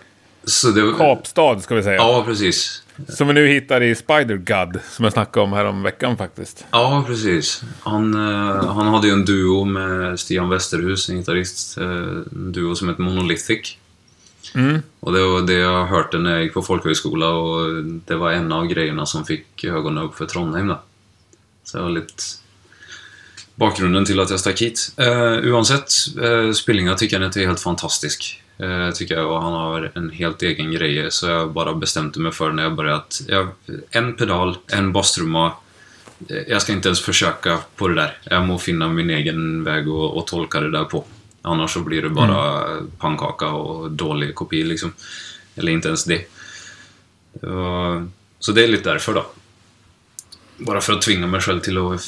[0.45, 1.97] så det, Kapstad ska vi säga.
[1.97, 2.83] Ja, precis.
[3.09, 6.65] Som vi nu hittar i Spider God, som jag snackade om här om veckan faktiskt.
[6.71, 7.63] Ja, precis.
[7.81, 11.79] Han, eh, han hade ju en duo med Stian Westerhus, en gitarrist.
[11.79, 13.77] eh, En duo som heter Monolithic.
[14.55, 14.83] Mm.
[15.01, 18.53] Och det var det jag hörde när jag gick på folkhögskola och det var en
[18.53, 20.81] av grejerna som fick ögonen upp för Trondheim då.
[21.65, 22.23] Så det var lite
[23.61, 24.93] bakgrunden till att jag stack hit.
[25.01, 25.93] Uh, oavsett,
[26.23, 28.43] uh, Spillinga tycker jag inte är helt fantastisk.
[28.63, 32.33] Uh, tycker jag och han har en helt egen grej så jag bara bestämde mig
[32.33, 33.49] för när jag började att jag,
[33.91, 35.53] en pedal, en bastrumma.
[36.29, 38.19] eh, Jag ska inte ens försöka på det där.
[38.25, 41.05] Jag må finna min egen väg och, och tolka det där på.
[41.43, 42.67] Annars så blir det bara
[42.99, 44.93] pannkaka och dålig kopi liksom.
[45.57, 46.25] Eller inte ens det.
[47.33, 48.03] Och,
[48.39, 49.27] så det är lite därför då.
[50.57, 52.01] Bara för att tvinga mig själv till att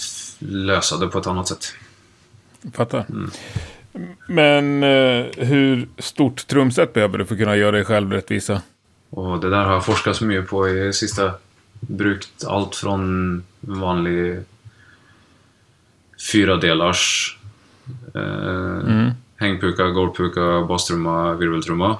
[0.49, 1.65] lösa det på ett annat sätt.
[2.75, 3.07] Fattar.
[3.09, 3.31] Mm.
[4.27, 8.63] Men eh, hur stort trumset behöver du för att kunna göra dig själv rättvisa?
[9.11, 11.33] Och det där har jag forskat så mycket på i sista.
[11.81, 14.41] Brukt allt från vanlig
[16.33, 17.39] fyra delars
[18.15, 19.11] eh, Mm.
[19.37, 21.99] hängpuka, golvpuka, bastrumma, virveltrumma.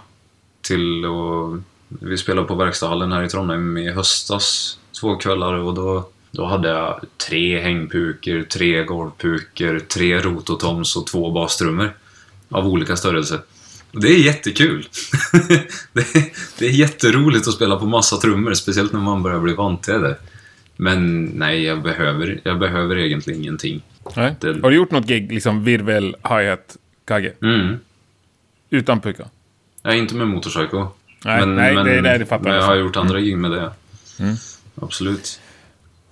[0.61, 4.79] Till och vi spelade på verkstadshallen här i Trondheim i höstas.
[5.01, 11.31] Två kvällar och då, då hade jag tre hängpukor, tre golvpukor, tre rototoms och två
[11.31, 11.97] bastrummor.
[12.49, 13.41] Av olika störrelse.
[13.93, 14.89] Och Det är jättekul.
[15.93, 16.25] det, är,
[16.59, 20.01] det är jätteroligt att spela på massa trummor, speciellt när man börjar bli van till
[20.01, 20.17] det.
[20.77, 23.83] Men nej, jag behöver, jag behöver egentligen ingenting.
[24.17, 24.35] Nej.
[24.41, 27.33] Det- Har du gjort något gig, liksom virvel, hi-hat, kagge?
[27.43, 27.77] Mm.
[28.71, 29.01] Utan?
[29.83, 30.87] Jag är inte med Motorpsycho.
[31.25, 32.63] Nej, nej, det- det- det fattar men jag.
[32.63, 33.71] jag har gjort andra gig med det.
[34.19, 34.35] Mm.
[34.83, 35.41] Absolut.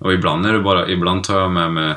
[0.01, 1.95] Och ibland är det bara, ibland tar jag med mig...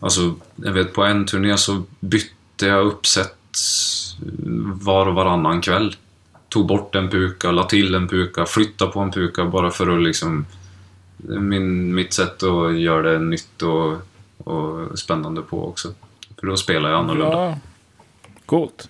[0.00, 3.36] Alltså, jag vet på en turné så bytte jag uppsätt
[4.82, 5.96] var och varannan kväll.
[6.48, 10.02] Tog bort en puka, la till en puka, flyttade på en puka bara för att
[10.02, 10.46] liksom...
[11.40, 13.92] Min, mitt sätt att göra det nytt och,
[14.38, 15.88] och spännande på också.
[16.40, 17.32] För då spelar jag annorlunda.
[17.32, 17.58] Ja.
[18.46, 18.88] Coolt.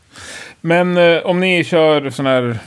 [0.60, 2.58] Men eh, om ni kör sådana här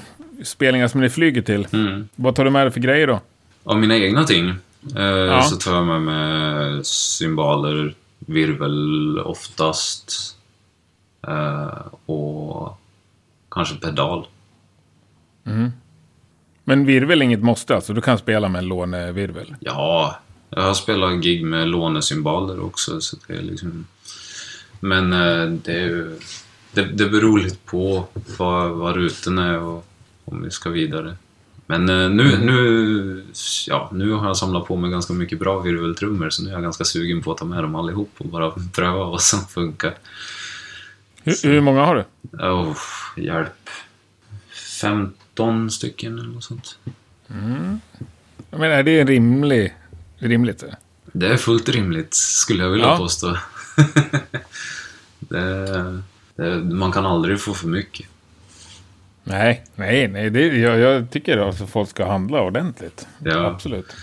[0.43, 2.07] spelningar som ni flyger till, Mm.
[2.15, 3.19] vad tar du med dig för grejer då?
[3.63, 4.53] Av mina egna ting
[4.95, 10.38] eh, så tar jag med mig cymbaler, virvel oftast
[11.27, 12.79] eh, och
[13.51, 14.27] kanske pedal.
[16.63, 17.93] Men virvel är inget måste alltså?
[17.93, 19.55] Du kan spela med en lånevirvel?
[19.59, 20.19] Ja,
[20.49, 23.01] jag har spelat gig med lånecymbaler också.
[23.01, 23.88] Så det är liksom...
[24.79, 26.15] Men eh, det, är
[26.71, 28.07] det, det beror lite på
[28.38, 29.86] vad, vad ruten är och
[30.25, 31.15] om vi ska vidare.
[31.68, 33.26] Men eh, nu, nu,
[33.68, 36.61] ja, nu har jag samlat på mig ganska mycket bra virveltrummor så nu är jag
[36.63, 39.93] ganska sugen på att ta med dem allihop och bara pröva vad som funkar.
[41.24, 42.03] Hur, hur många har du?
[42.45, 42.78] Oh,
[43.18, 43.70] hjälp.
[44.82, 46.78] 15 stycken eller något sånt.
[48.49, 49.76] Jag menar, är det rimlig,
[50.18, 50.63] rimligt?
[50.63, 50.70] eh?
[51.13, 52.97] Det är fullt rimligt, skulle jag vilja Ja.
[52.97, 53.38] påstå.
[55.20, 56.01] det,
[56.36, 58.05] det, man kan aldrig få för mycket.
[59.28, 60.30] Nej, nej, nej.
[60.30, 63.07] Det, jag, jag tycker att folk ska handla ordentligt.
[63.19, 63.45] Ja.
[63.45, 63.95] Absolut.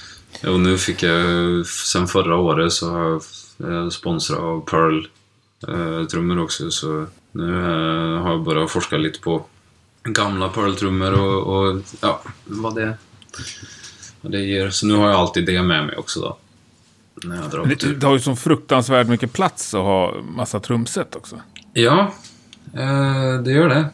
[0.47, 3.21] Och nu fick jag, sen förra året så har
[3.57, 5.07] jag sponsrat av Pearl
[5.69, 6.71] eh, trummor också.
[6.71, 9.45] Så nu eh, har jag börjat forska lite på
[10.05, 12.95] gamla Pearl-trummor och, och ja, vad det,
[14.21, 14.71] vad det ger.
[14.71, 16.37] Så nu har jag alltid det med mig också då.
[17.25, 21.17] När jag drar Det, det har ju så fruktansvärt mycket plats att ha massa trumset
[21.17, 21.41] också.
[21.73, 22.13] Ja,
[22.75, 23.87] eh, det gör det.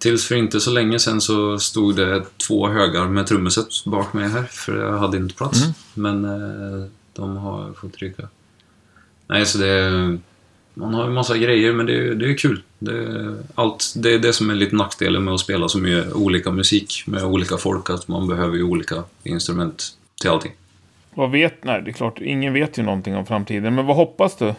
[0.00, 4.28] Tills för inte så länge sen så stod det två högar med trummeset bak mig
[4.28, 5.60] här, för jag hade inte plats.
[5.94, 8.28] Men eh, de har fått ryka.
[9.26, 9.90] Nej, så det...
[10.74, 12.62] man har ju massa grejer, men det, är- det är kul.
[12.78, 16.50] Det, allt, det är det som är lite nackdelen med att spela så mycket olika
[16.50, 19.84] musik med olika folk, att man behöver ju olika instrument
[20.20, 20.52] till allting.
[21.14, 21.64] Vad vet...
[21.64, 23.74] Nej, det är klart, ingen vet ju någonting om framtiden.
[23.74, 24.54] Men vad hoppas du?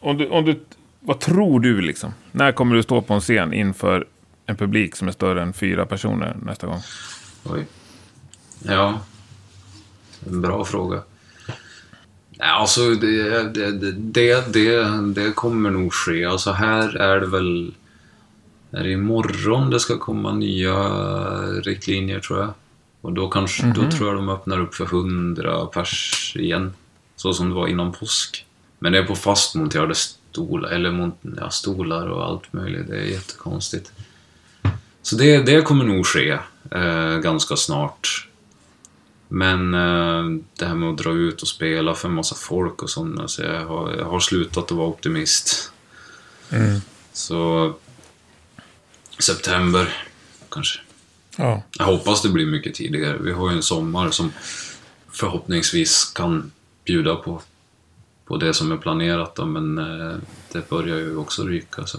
[0.00, 0.60] Om du, om du
[1.00, 2.14] vad tror du liksom?
[2.32, 4.06] När kommer du stå på en scen inför
[4.52, 6.80] en publik som är större än fyra personer nästa gång?
[7.44, 7.66] Oj.
[8.62, 9.00] Ja.
[10.26, 11.02] En bra fråga.
[12.38, 13.92] Alltså, det, det, det,
[14.52, 14.84] det,
[15.14, 16.24] det, kommer nog ske.
[16.24, 17.74] Alltså här är det väl...
[18.70, 20.74] Är det imorgon det ska komma nya
[21.62, 22.52] riktlinjer, tror jag.
[23.00, 26.72] Och då kanske, då tror jag de öppnar upp för 100 pers igen.
[27.16, 28.46] Så som det var innan påsk.
[28.78, 32.86] Men det är på fastmonterade stolar, eller mont- ja, stolar och allt möjligt.
[32.88, 33.92] Det är jättekonstigt.
[35.02, 36.38] Så det, det kommer nog ske
[36.70, 38.28] eh, ganska snart.
[39.28, 42.90] Men eh, det här med att dra ut och spela för en massa folk och
[42.90, 45.72] sånt, alltså jag, har, jag har slutat att vara optimist.
[47.12, 47.72] Så
[49.18, 50.06] september
[50.48, 50.80] kanske.
[51.36, 51.62] Ja.
[51.78, 53.18] Jag hoppas det blir mycket tidigare.
[53.18, 54.32] Vi har ju en sommar som
[55.12, 56.52] förhoppningsvis kan
[56.84, 57.42] bjuda på,
[58.24, 60.16] på det som är planerat då, men eh,
[60.52, 61.86] det börjar ju också ryka.
[61.86, 61.98] Så.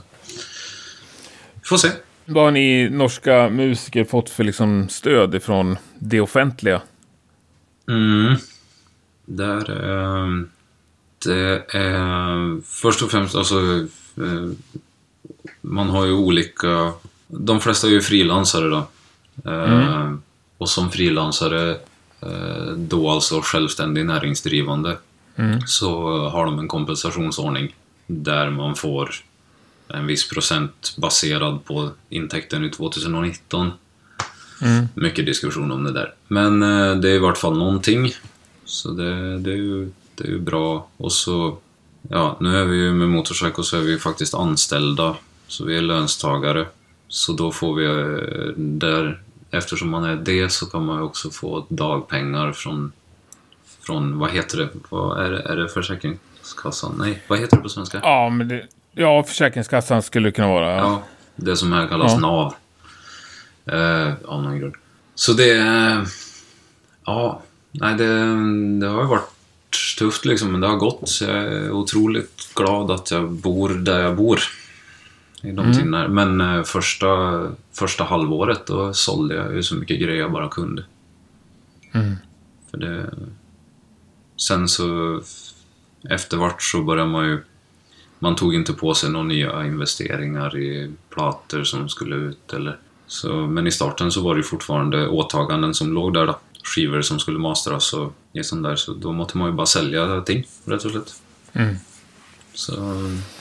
[1.53, 1.91] Vi får se.
[2.25, 6.81] Vad har ni norska musiker fått för liksom stöd ifrån det offentliga?
[7.89, 8.35] Mm.
[9.25, 10.27] Där, eh,
[11.25, 13.55] det är först och främst alltså
[14.17, 14.49] eh,
[15.61, 16.91] man har ju olika,
[17.27, 18.87] de flesta är ju frilansare då.
[19.51, 20.13] Eh,
[20.57, 21.71] Och som frilansare,
[22.21, 24.97] eh, då alltså självständig näringsdrivande,
[25.65, 27.75] så har de en kompensationsordning
[28.07, 29.09] där man får
[29.93, 33.71] en viss procent baserad på intäkten i 2019.
[34.93, 36.13] Mycket diskussion om det där.
[36.27, 38.13] Men eh, det är i vart fall någonting.
[38.65, 40.87] Så det, det, är, ju, det är ju bra.
[40.97, 41.57] Och så,
[42.01, 45.15] ja, nu är vi ju med Motorcycle så är vi ju faktiskt anställda.
[45.47, 46.67] Så vi är lönstagare.
[47.07, 49.21] Så då får vi eh, där,
[49.51, 52.91] eftersom man är det så kan man ju också få dagpengar från,
[53.81, 54.69] från vad heter det?
[54.89, 55.39] Vad är det?
[55.39, 56.95] Är det Försäkringskassan?
[56.97, 57.99] Nej, vad heter det på svenska?
[58.03, 60.71] Ja, men det, ja Försäkringskassan skulle kunna vara.
[60.75, 60.77] Ja.
[60.77, 61.03] Ja,
[61.35, 62.19] det som här kallas Ja.
[62.19, 62.53] NAV.
[63.65, 64.75] Eh, av någon grund.
[65.15, 65.51] Så det...
[65.51, 66.05] är-
[67.05, 67.41] Ja,
[67.71, 68.07] nej det,
[68.79, 69.29] det har ju varit
[69.99, 71.09] tufft liksom, men det har gått.
[71.09, 74.39] Så jag är otroligt glad att jag bor där jag bor.
[75.41, 76.07] I de tiderna.
[76.07, 77.41] Men eh, första,
[77.73, 80.83] första halvåret då sålde jag ju så mycket grejer jag bara kunde.
[82.71, 83.09] För det...
[84.47, 85.21] Sen så...
[86.09, 87.43] Eftervart så började man ju...
[88.23, 92.77] Man tog inte på sig några nya investeringar i plattor som skulle ut eller...
[93.07, 96.39] Så, men i starten så var det fortfarande åtaganden som låg där då.
[96.63, 98.75] Skivor som skulle masteras och sånt där.
[98.75, 101.13] Så då måste man ju bara sälja ting, rätt och slätt.
[101.53, 101.75] Mm.
[102.53, 102.73] Så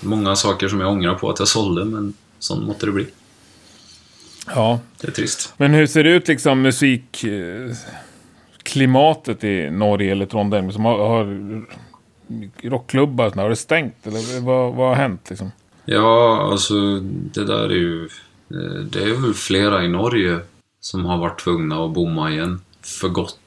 [0.00, 3.06] många saker som jag ångrar på att jag sålde, men sånt måste det bli.
[4.46, 4.80] ja.
[5.00, 5.54] Det är trist.
[5.56, 10.72] Men hur ser det ut liksom musikklimatet i Norge eller Trondheim?
[10.72, 11.24] Som har, har
[12.62, 14.06] rockklubbar, och har det stängt?
[14.06, 15.50] Eller vad, vad har hänt liksom?
[15.84, 18.04] Ja, alltså det där är ju...
[18.50, 20.40] Eh, det är väl flera i Norge
[20.80, 23.38] som har varit tvungna att bomma igen för gott.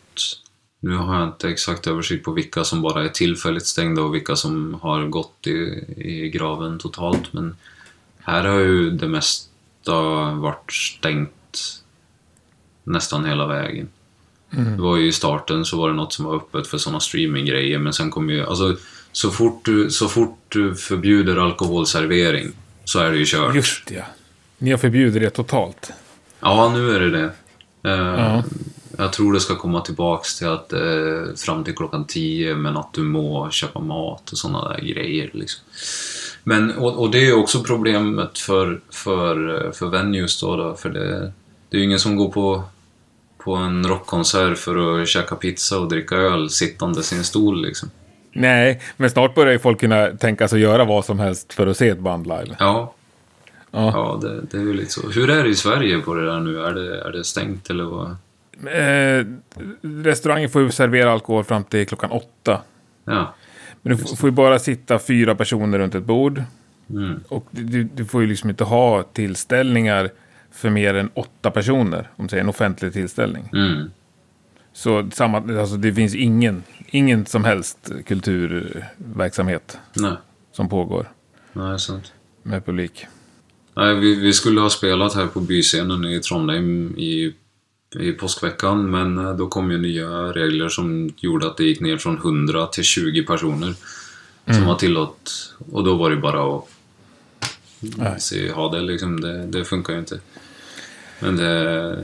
[0.80, 4.36] Nu har jag inte exakt översikt på vilka som bara är tillfälligt stängda och vilka
[4.36, 7.34] som har gått i, i graven totalt.
[7.34, 7.55] Men
[8.19, 9.51] här har ju det mesta
[10.34, 11.84] varit stängt
[12.84, 13.88] nästan hela vägen.
[14.64, 17.80] Det var ju i starten så var det något som var öppet för sådana streaminggrejer
[17.80, 18.76] men sen kom ju, alltså
[19.12, 22.51] så fort du, så fort du förbjuder alkoholservering
[22.86, 23.56] så är det ju kört.
[23.56, 24.03] Just ja.
[24.58, 25.91] Ni har förbjudit det totalt.
[26.39, 27.32] Ja, nu är det det.
[27.89, 28.43] Eh, Ja.
[28.97, 32.93] Jag tror det ska komma tillbaks till att eh, fram till klockan 10 men att
[32.93, 35.30] du må köpa mat och sådana där grejer.
[35.34, 35.64] Liksom.
[36.43, 41.34] Men, och, och det är också problemet för, för, för venues då, då för det,
[41.70, 42.64] det är ju ingen som går på,
[43.46, 47.89] på en rockkonsert för att käka pizza och dricka öl sittande i sin stol liksom.
[48.32, 51.78] Nej, men snart börjar ju folk kunna tänka sig göra vad som helst för att
[51.78, 52.56] se ett band live.
[52.60, 52.96] Ja,
[53.76, 53.91] Ja.
[53.93, 55.10] ja det, det är ju lite så.
[55.10, 56.60] Hur är det i Sverige på det där nu?
[56.60, 58.16] Är det, är det stängt eller vad?
[58.74, 59.26] Eh,
[59.82, 62.62] restaurangen får ju servera alkohol fram till klockan åtta.
[63.06, 63.34] Ja.
[63.82, 66.43] Men du får ju bara sitta fyra personer runt ett bord.
[66.89, 67.20] Mm.
[67.28, 70.10] Och du, du får ju liksom inte ha tillställningar
[70.56, 72.10] för mer än åtta personer.
[72.16, 73.49] Om säger en offentlig tillställning.
[73.53, 73.91] Mm.
[74.74, 80.14] Så samma, alltså det finns ingen, ingen som helst kulturverksamhet Nej,
[80.51, 81.12] som pågår
[81.53, 82.14] nej, sant.
[82.43, 83.06] med publik.
[83.76, 87.34] Nej, vi, vi skulle ha spelat här på byscenen i Trondheim i,
[87.99, 91.97] i påskveckan, men eh, då kom ju nya regler som gjorde att det gick ner
[91.97, 93.74] från 100 till 20 personer.
[94.45, 95.53] som var tillåt.
[95.72, 96.64] Och då var det bara att
[97.80, 98.20] Nej.
[98.20, 99.22] se, ha det liksom.
[99.22, 100.20] Det, det funkar ju inte.
[101.20, 101.95] Men det...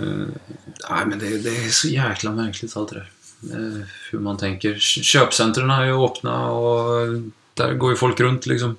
[0.89, 3.09] Nej, men det, det är så jäkla märkligt allt det där.
[3.57, 3.81] Eh,
[4.11, 4.73] Hur man tänker.
[4.73, 7.07] Kö- Köpcentren är ju öppna och
[7.53, 8.75] där går ju folk runt liksom.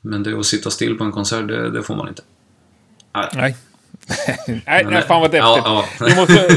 [0.00, 2.22] Men det att sitta still på en konsert, det, det får man inte.
[3.14, 3.28] Nej.
[3.34, 3.56] Nej.
[4.66, 5.62] nej, nej, fan vad deppigt.
[5.64, 6.06] Ja, ja.
[6.06, 6.48] Vi måste,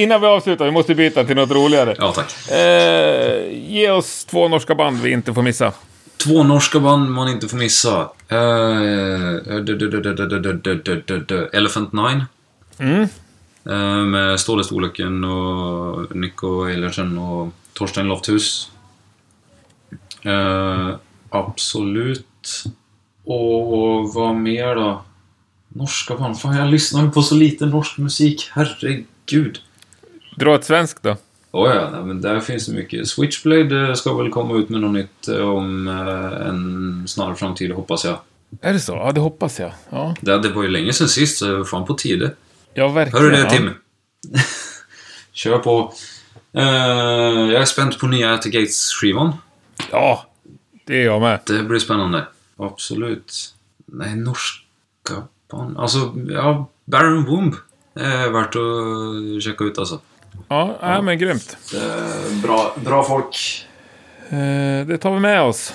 [0.00, 1.94] innan vi avslutar, vi måste byta till något roligare.
[1.98, 2.50] Ja, tack.
[2.50, 5.72] Eh, ge oss två norska band vi inte får missa.
[6.24, 8.10] Två norska band man inte får missa.
[11.52, 12.24] Elephant Nine.
[14.06, 18.70] Med Ståle Storlöken och Nico Eilertsen och Torstein Lofthus.
[21.30, 22.64] Absolut.
[23.24, 25.04] Och vad mer då?
[25.68, 26.40] Norska band.
[26.40, 28.50] Fan, jag lyssnar ju på så lite norsk musik.
[28.52, 29.60] Herregud.
[30.36, 31.16] Dra ett svenskt då.
[31.54, 33.08] Oh ja, men där finns det mycket.
[33.08, 37.72] Switchblade eh, ska väl komma ut med något nytt eh, om eh, en snar framtid,
[37.72, 38.18] hoppas jag.
[38.60, 38.92] Är det så?
[38.92, 39.72] Ja, det hoppas jag.
[39.90, 42.30] Ja, Det, det var ju länge sedan sist, så fan på tide.
[42.74, 43.24] ja verkligen.
[43.24, 43.50] Hör du det ja.
[43.50, 43.70] Tim?
[45.32, 45.92] Kör på.
[46.52, 46.62] Eh,
[47.52, 49.32] jag är spänd på nya At Gates-skivan.
[49.90, 50.26] Ja,
[50.86, 51.40] det är jag med.
[51.46, 52.26] Det blir spännande.
[52.56, 53.54] Absolut.
[53.86, 55.78] Nej, norska band.
[55.78, 57.54] Alltså, ja, Baron Womb
[57.94, 60.00] är värt att checka ut alltså.
[60.48, 61.02] Ja, ja.
[61.02, 61.56] men grymt.
[61.74, 63.66] Är bra, bra folk.
[64.28, 65.74] Eh, det tar vi med oss.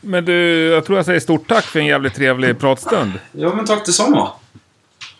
[0.00, 3.12] Men du, jag tror jag säger stort tack för en jävligt trevlig pratstund.
[3.32, 4.30] Ja, men tack detsamma.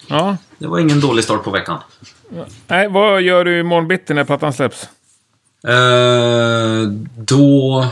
[0.06, 0.36] Ja.
[0.58, 1.80] Det var ingen dålig start på veckan.
[2.66, 4.88] Nej, vad gör du imorgon bitti när plattan släpps?
[5.66, 7.86] Eh, då...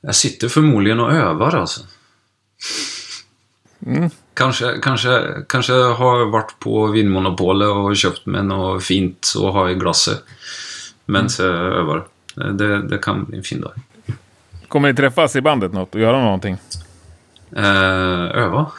[0.00, 1.80] Jag sitter förmodligen och övar alltså.
[3.86, 4.10] Mm.
[4.34, 9.74] Kanske, kanske, kanske har varit på Vinmonopolet och köpt mig något fint och ha i
[9.74, 10.24] glaset.
[11.06, 12.06] Men så jag övar.
[12.34, 13.72] Det, det kan bli en fin dag.
[14.68, 16.58] Kommer ni träffas i bandet något och göra någonting?
[17.56, 18.66] Eh, öva.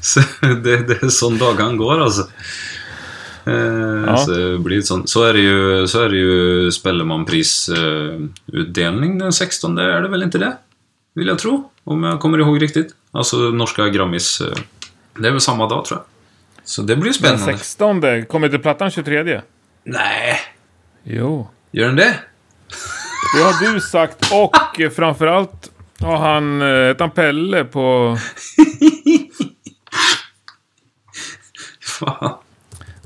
[0.00, 2.28] så det, det är sån dagen går alltså.
[3.44, 4.16] Eh, Ja.
[4.16, 9.18] så, det blir ett sånt, så är det ju, så är det ju Spellemanprisutdelning utdelning
[9.18, 10.56] den 16 är det väl inte det?
[11.14, 12.94] Vill jag tro, om jag kommer ihåg riktigt.
[13.12, 14.40] Alltså norska Grammis.
[14.40, 14.52] Eh,
[15.18, 16.06] det är väl samma dag tror jag.
[16.64, 17.58] Så det blir Den spännande.
[17.58, 19.40] 16 kommer inte plattan 23?
[19.84, 20.38] Nej,
[21.04, 21.48] Jo.
[21.70, 22.14] gör den det?
[23.36, 25.70] Det har du sagt och framförallt
[26.00, 28.16] har han, eh, heter han Pelle på...
[31.80, 32.34] Fan.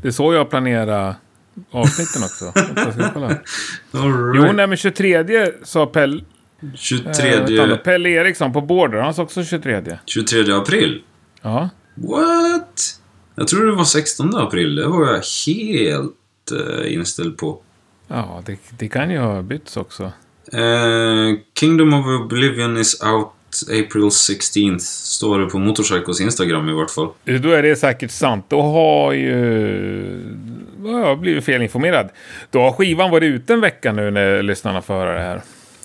[0.03, 1.15] Det är så jag planerar
[1.71, 2.45] avsnitten också.
[3.93, 4.55] All Jo, right.
[4.57, 6.25] nej men 23 sa Pelle...
[6.77, 9.99] 23, Pelle Eriksson på Border, han sa också 23.
[10.07, 11.03] 23 april.
[11.43, 11.69] Ja.
[11.95, 13.01] What?
[13.35, 14.75] Jag tror det var 16 april.
[14.77, 16.13] Det var jag helt
[16.85, 17.63] eh, inställd på.
[18.09, 20.13] Ja, det, det kan ju ha bytts också.
[20.53, 23.33] Eh, Kingdom of Oblivion is out
[23.69, 24.79] April 16th.
[24.79, 27.09] Står det på Motorcycles Instagram i vart fall.
[27.25, 28.45] Då är det säkert sant.
[28.49, 29.31] Då har ju...
[30.85, 32.09] Ja, Jag har blivit felinformerad.
[32.51, 35.43] Då har skivan varit ute en vecka nu när lyssnarna får höra det här.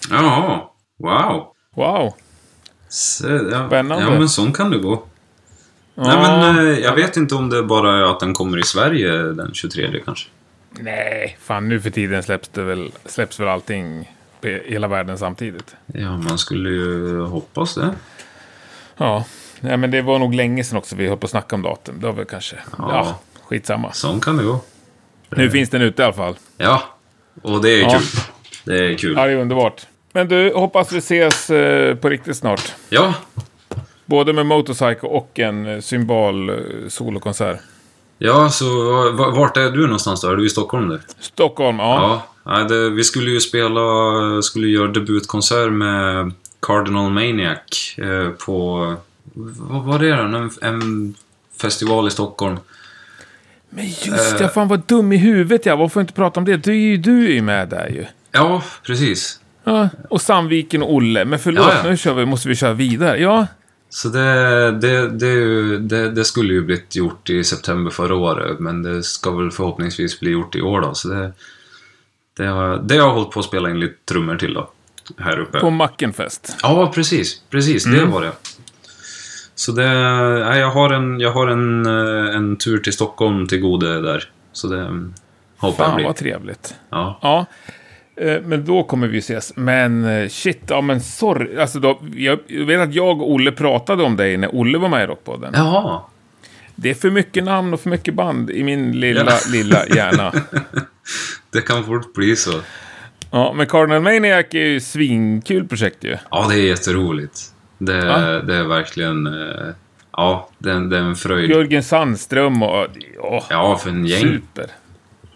[0.10, 0.62] Jaha.
[1.00, 1.54] Wow.
[1.76, 2.14] Wow.
[2.90, 4.04] Så, ja, Spännande.
[4.06, 5.04] Ja, men sån kan det gå.
[5.96, 6.22] Nej, Ja.
[6.22, 9.54] men eh, jag vet inte om det bara är att den kommer i Sverige den
[9.54, 10.30] 23 kanske.
[10.80, 15.76] Nej, fan nu för tiden släpps det väl, släpps väl allting i hela världen samtidigt.
[15.86, 17.94] Ja, man skulle ju hoppas det.
[18.98, 19.26] Ja,
[19.60, 21.96] Nej, men det var nog länge sedan också vi höll på att snacka om datum.
[22.00, 22.56] Det var väl kanske...
[22.78, 23.20] Ja, Ja.
[23.44, 23.92] skitsamma.
[23.94, 24.60] Sån kan det gå.
[25.30, 26.36] Nu finns den ute i alla fall.
[26.58, 26.82] Ja,
[27.42, 27.90] och det är Ja.
[27.90, 28.02] kul.
[28.66, 29.14] Det är kul.
[29.18, 29.82] Ja, det är underbart.
[30.12, 32.74] Men du, hoppas vi ses eh, på riktigt snart.
[32.90, 33.14] Ja,
[34.06, 36.56] Både med Motorcycle och en eh, symbol eh,
[36.88, 37.60] solokonsert.
[38.18, 38.66] Ja, så
[39.12, 40.28] va- vart är du någonstans då?
[40.30, 41.00] Är du i Stockholm nu?
[41.20, 42.22] Stockholm, ja.
[42.46, 42.64] Ja.
[42.64, 43.82] Det, vi skulle ju spela,
[44.42, 47.96] skulle göra debutkonsert med Cardinal Maniac
[48.46, 48.94] på,
[49.34, 50.22] vad var det då?
[50.24, 51.16] En, en
[51.62, 52.58] festival i Stockholm.
[53.70, 55.78] Men just det, fan vad dum i huvudet jag.
[55.78, 56.58] Varför inte prata om det?
[56.58, 58.06] Du är ju du är med där ju.
[58.36, 59.40] Ja, precis.
[59.64, 61.26] Ja, och Sandviken och Olle.
[61.26, 61.90] Men förlåt, Ja, ja.
[61.90, 63.18] nu kör vi, måste vi köra vidare.
[63.20, 63.48] Ja,
[63.90, 68.84] Så det, det, det, det, det skulle ju blivit gjort i september förra året, men
[68.84, 70.94] det ska väl förhoppningsvis bli gjort i år då.
[70.94, 71.32] Så det,
[72.38, 74.70] det, har, det har jag hållit på att spela in lite trummor till då.
[75.18, 75.60] Här uppe.
[75.60, 76.58] på Mackenfest.
[76.62, 77.42] Ja, precis.
[77.50, 78.32] Precis, det var det.
[79.56, 79.88] Så det,
[80.46, 84.30] nej, jag har, en, jag har en, eh, en tur till Stockholm till gode där.
[84.54, 85.14] Så det mm,
[85.58, 86.06] hoppas jag Fan blir.
[86.06, 86.76] vad trevligt.
[86.90, 87.20] Ja.
[87.22, 87.46] Ja,
[88.44, 89.54] men då kommer vi ses.
[89.56, 91.58] Men eh, shit, ja men sorry.
[91.60, 94.90] Alltså då, jag jag vet att jag och Olle pratade om dig när Olle var
[94.90, 95.54] med i Rockpodden.
[95.56, 96.02] Jaha.
[96.76, 99.38] Det är för mycket namn och för mycket band i min lilla, Ja.
[99.52, 100.34] lilla hjärna.
[101.52, 102.52] Det kan fort bli så.
[103.32, 106.18] Ja, men Cardinal Maniac är ju svinkul projekt ju.
[106.32, 107.40] Ja, det är jätteroligt.
[107.78, 108.18] Det, Ja.
[108.20, 109.28] det är verkligen...
[109.28, 109.68] eh,
[110.18, 111.50] Ja, det är, det är en fröjd.
[111.50, 112.88] Jörgen Sandström och...
[113.20, 114.22] Åh, Ja, för en gäng.
[114.22, 114.66] super.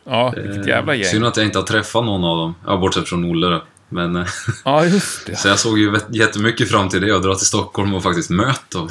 [0.09, 1.29] Ja, vilket jävla Eh, Synd gäng.
[1.29, 2.55] att jag inte har träffat någon av dem.
[2.65, 3.63] Ja, bortsett från Olle då.
[3.89, 4.15] Men...
[4.15, 4.25] eh,
[4.65, 5.35] Ja, just det.
[5.35, 8.77] Så jag såg ju jättemycket fram till det och dra till Stockholm och faktiskt möta
[8.77, 8.89] dem.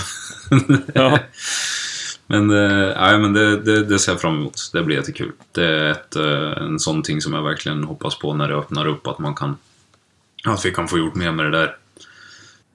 [0.94, 1.18] Ja.
[2.30, 4.70] Men, eh, nej, men det, det, det ser jag fram emot.
[4.72, 5.32] Det blir jättekul.
[5.52, 6.16] Det är ett,
[6.60, 9.06] en sån ting som jag verkligen hoppas på när det öppnar upp.
[9.06, 9.56] Att man kan...
[10.44, 11.76] Att vi kan få gjort mer med det där.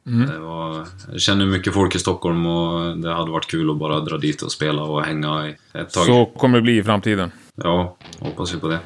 [0.04, 4.00] Det var, jag känner mycket folk i Stockholm och det hade varit kul att bara
[4.00, 6.06] dra dit och spela och hänga i ett tag.
[6.06, 7.32] Så kommer det bli i framtiden.
[7.58, 8.80] Ja, hoppas vi på det.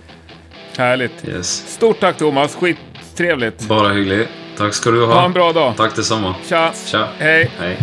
[0.77, 1.27] Härligt.
[1.27, 1.73] Yes.
[1.73, 3.67] Stort tack Thomas, skittrevligt.
[3.67, 4.29] Bara hyggligt.
[4.57, 5.13] Tack ska du ha.
[5.13, 5.77] Ha en bra dag.
[5.77, 6.35] Tack detsamma.
[6.49, 6.73] Tja.
[6.85, 7.07] Tja.
[7.17, 7.51] Hej.
[7.59, 7.77] Hej.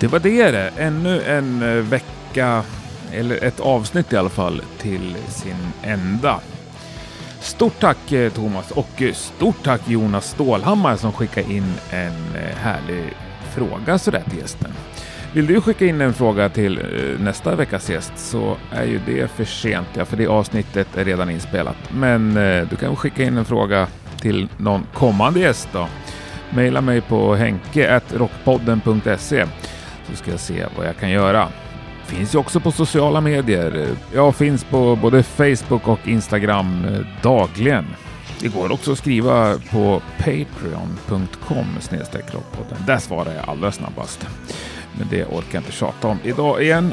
[0.00, 0.70] Det var det.
[0.78, 2.62] Ännu en eh, vecka,
[3.14, 6.40] eller ett avsnitt i alla fall, till sin ända.
[7.44, 12.56] Stort tack eh, Thomas och eh, stort tack Jonas Stålhammar som skickade in en eh,
[12.56, 13.12] härlig
[13.54, 14.70] fråga sådär till gästen.
[15.32, 16.80] Vill du skicka in en fråga till
[17.20, 21.30] nästa veckas gäst så är ju det för sent, ja, för det avsnittet är redan
[21.30, 21.76] inspelat.
[21.90, 22.34] Men
[22.70, 23.86] du kan skicka in en fråga
[24.20, 25.88] till någon kommande gäst då.
[26.50, 29.46] Maila mig på henke.rockpodden.se
[30.10, 31.48] så ska jag se vad jag kan göra.
[32.06, 33.88] Finns ju också på sociala medier.
[34.14, 37.86] Jag finns på både Facebook och Instagram eh, dagligen.
[38.40, 41.66] Det går också att skriva på patreon.com
[42.10, 42.78] rockpodden.
[42.86, 44.26] Där svarar jag allra snabbast.
[44.98, 46.92] Men det orkar jag inte tjata om idag igen.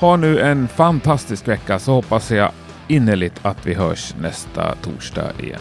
[0.00, 2.52] Ha nu en fantastisk vecka så hoppas jag
[2.88, 5.60] innerligt att vi hörs nästa torsdag igen.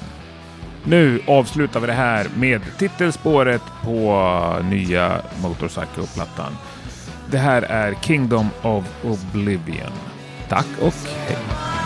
[0.84, 4.30] Nu avslutar vi det här med titelspåret på
[4.64, 6.54] nya Motorcycle-plattan.
[7.32, 9.92] Det här är Kingdom of Oblivion.
[10.48, 10.94] Tack och
[11.28, 11.79] hej!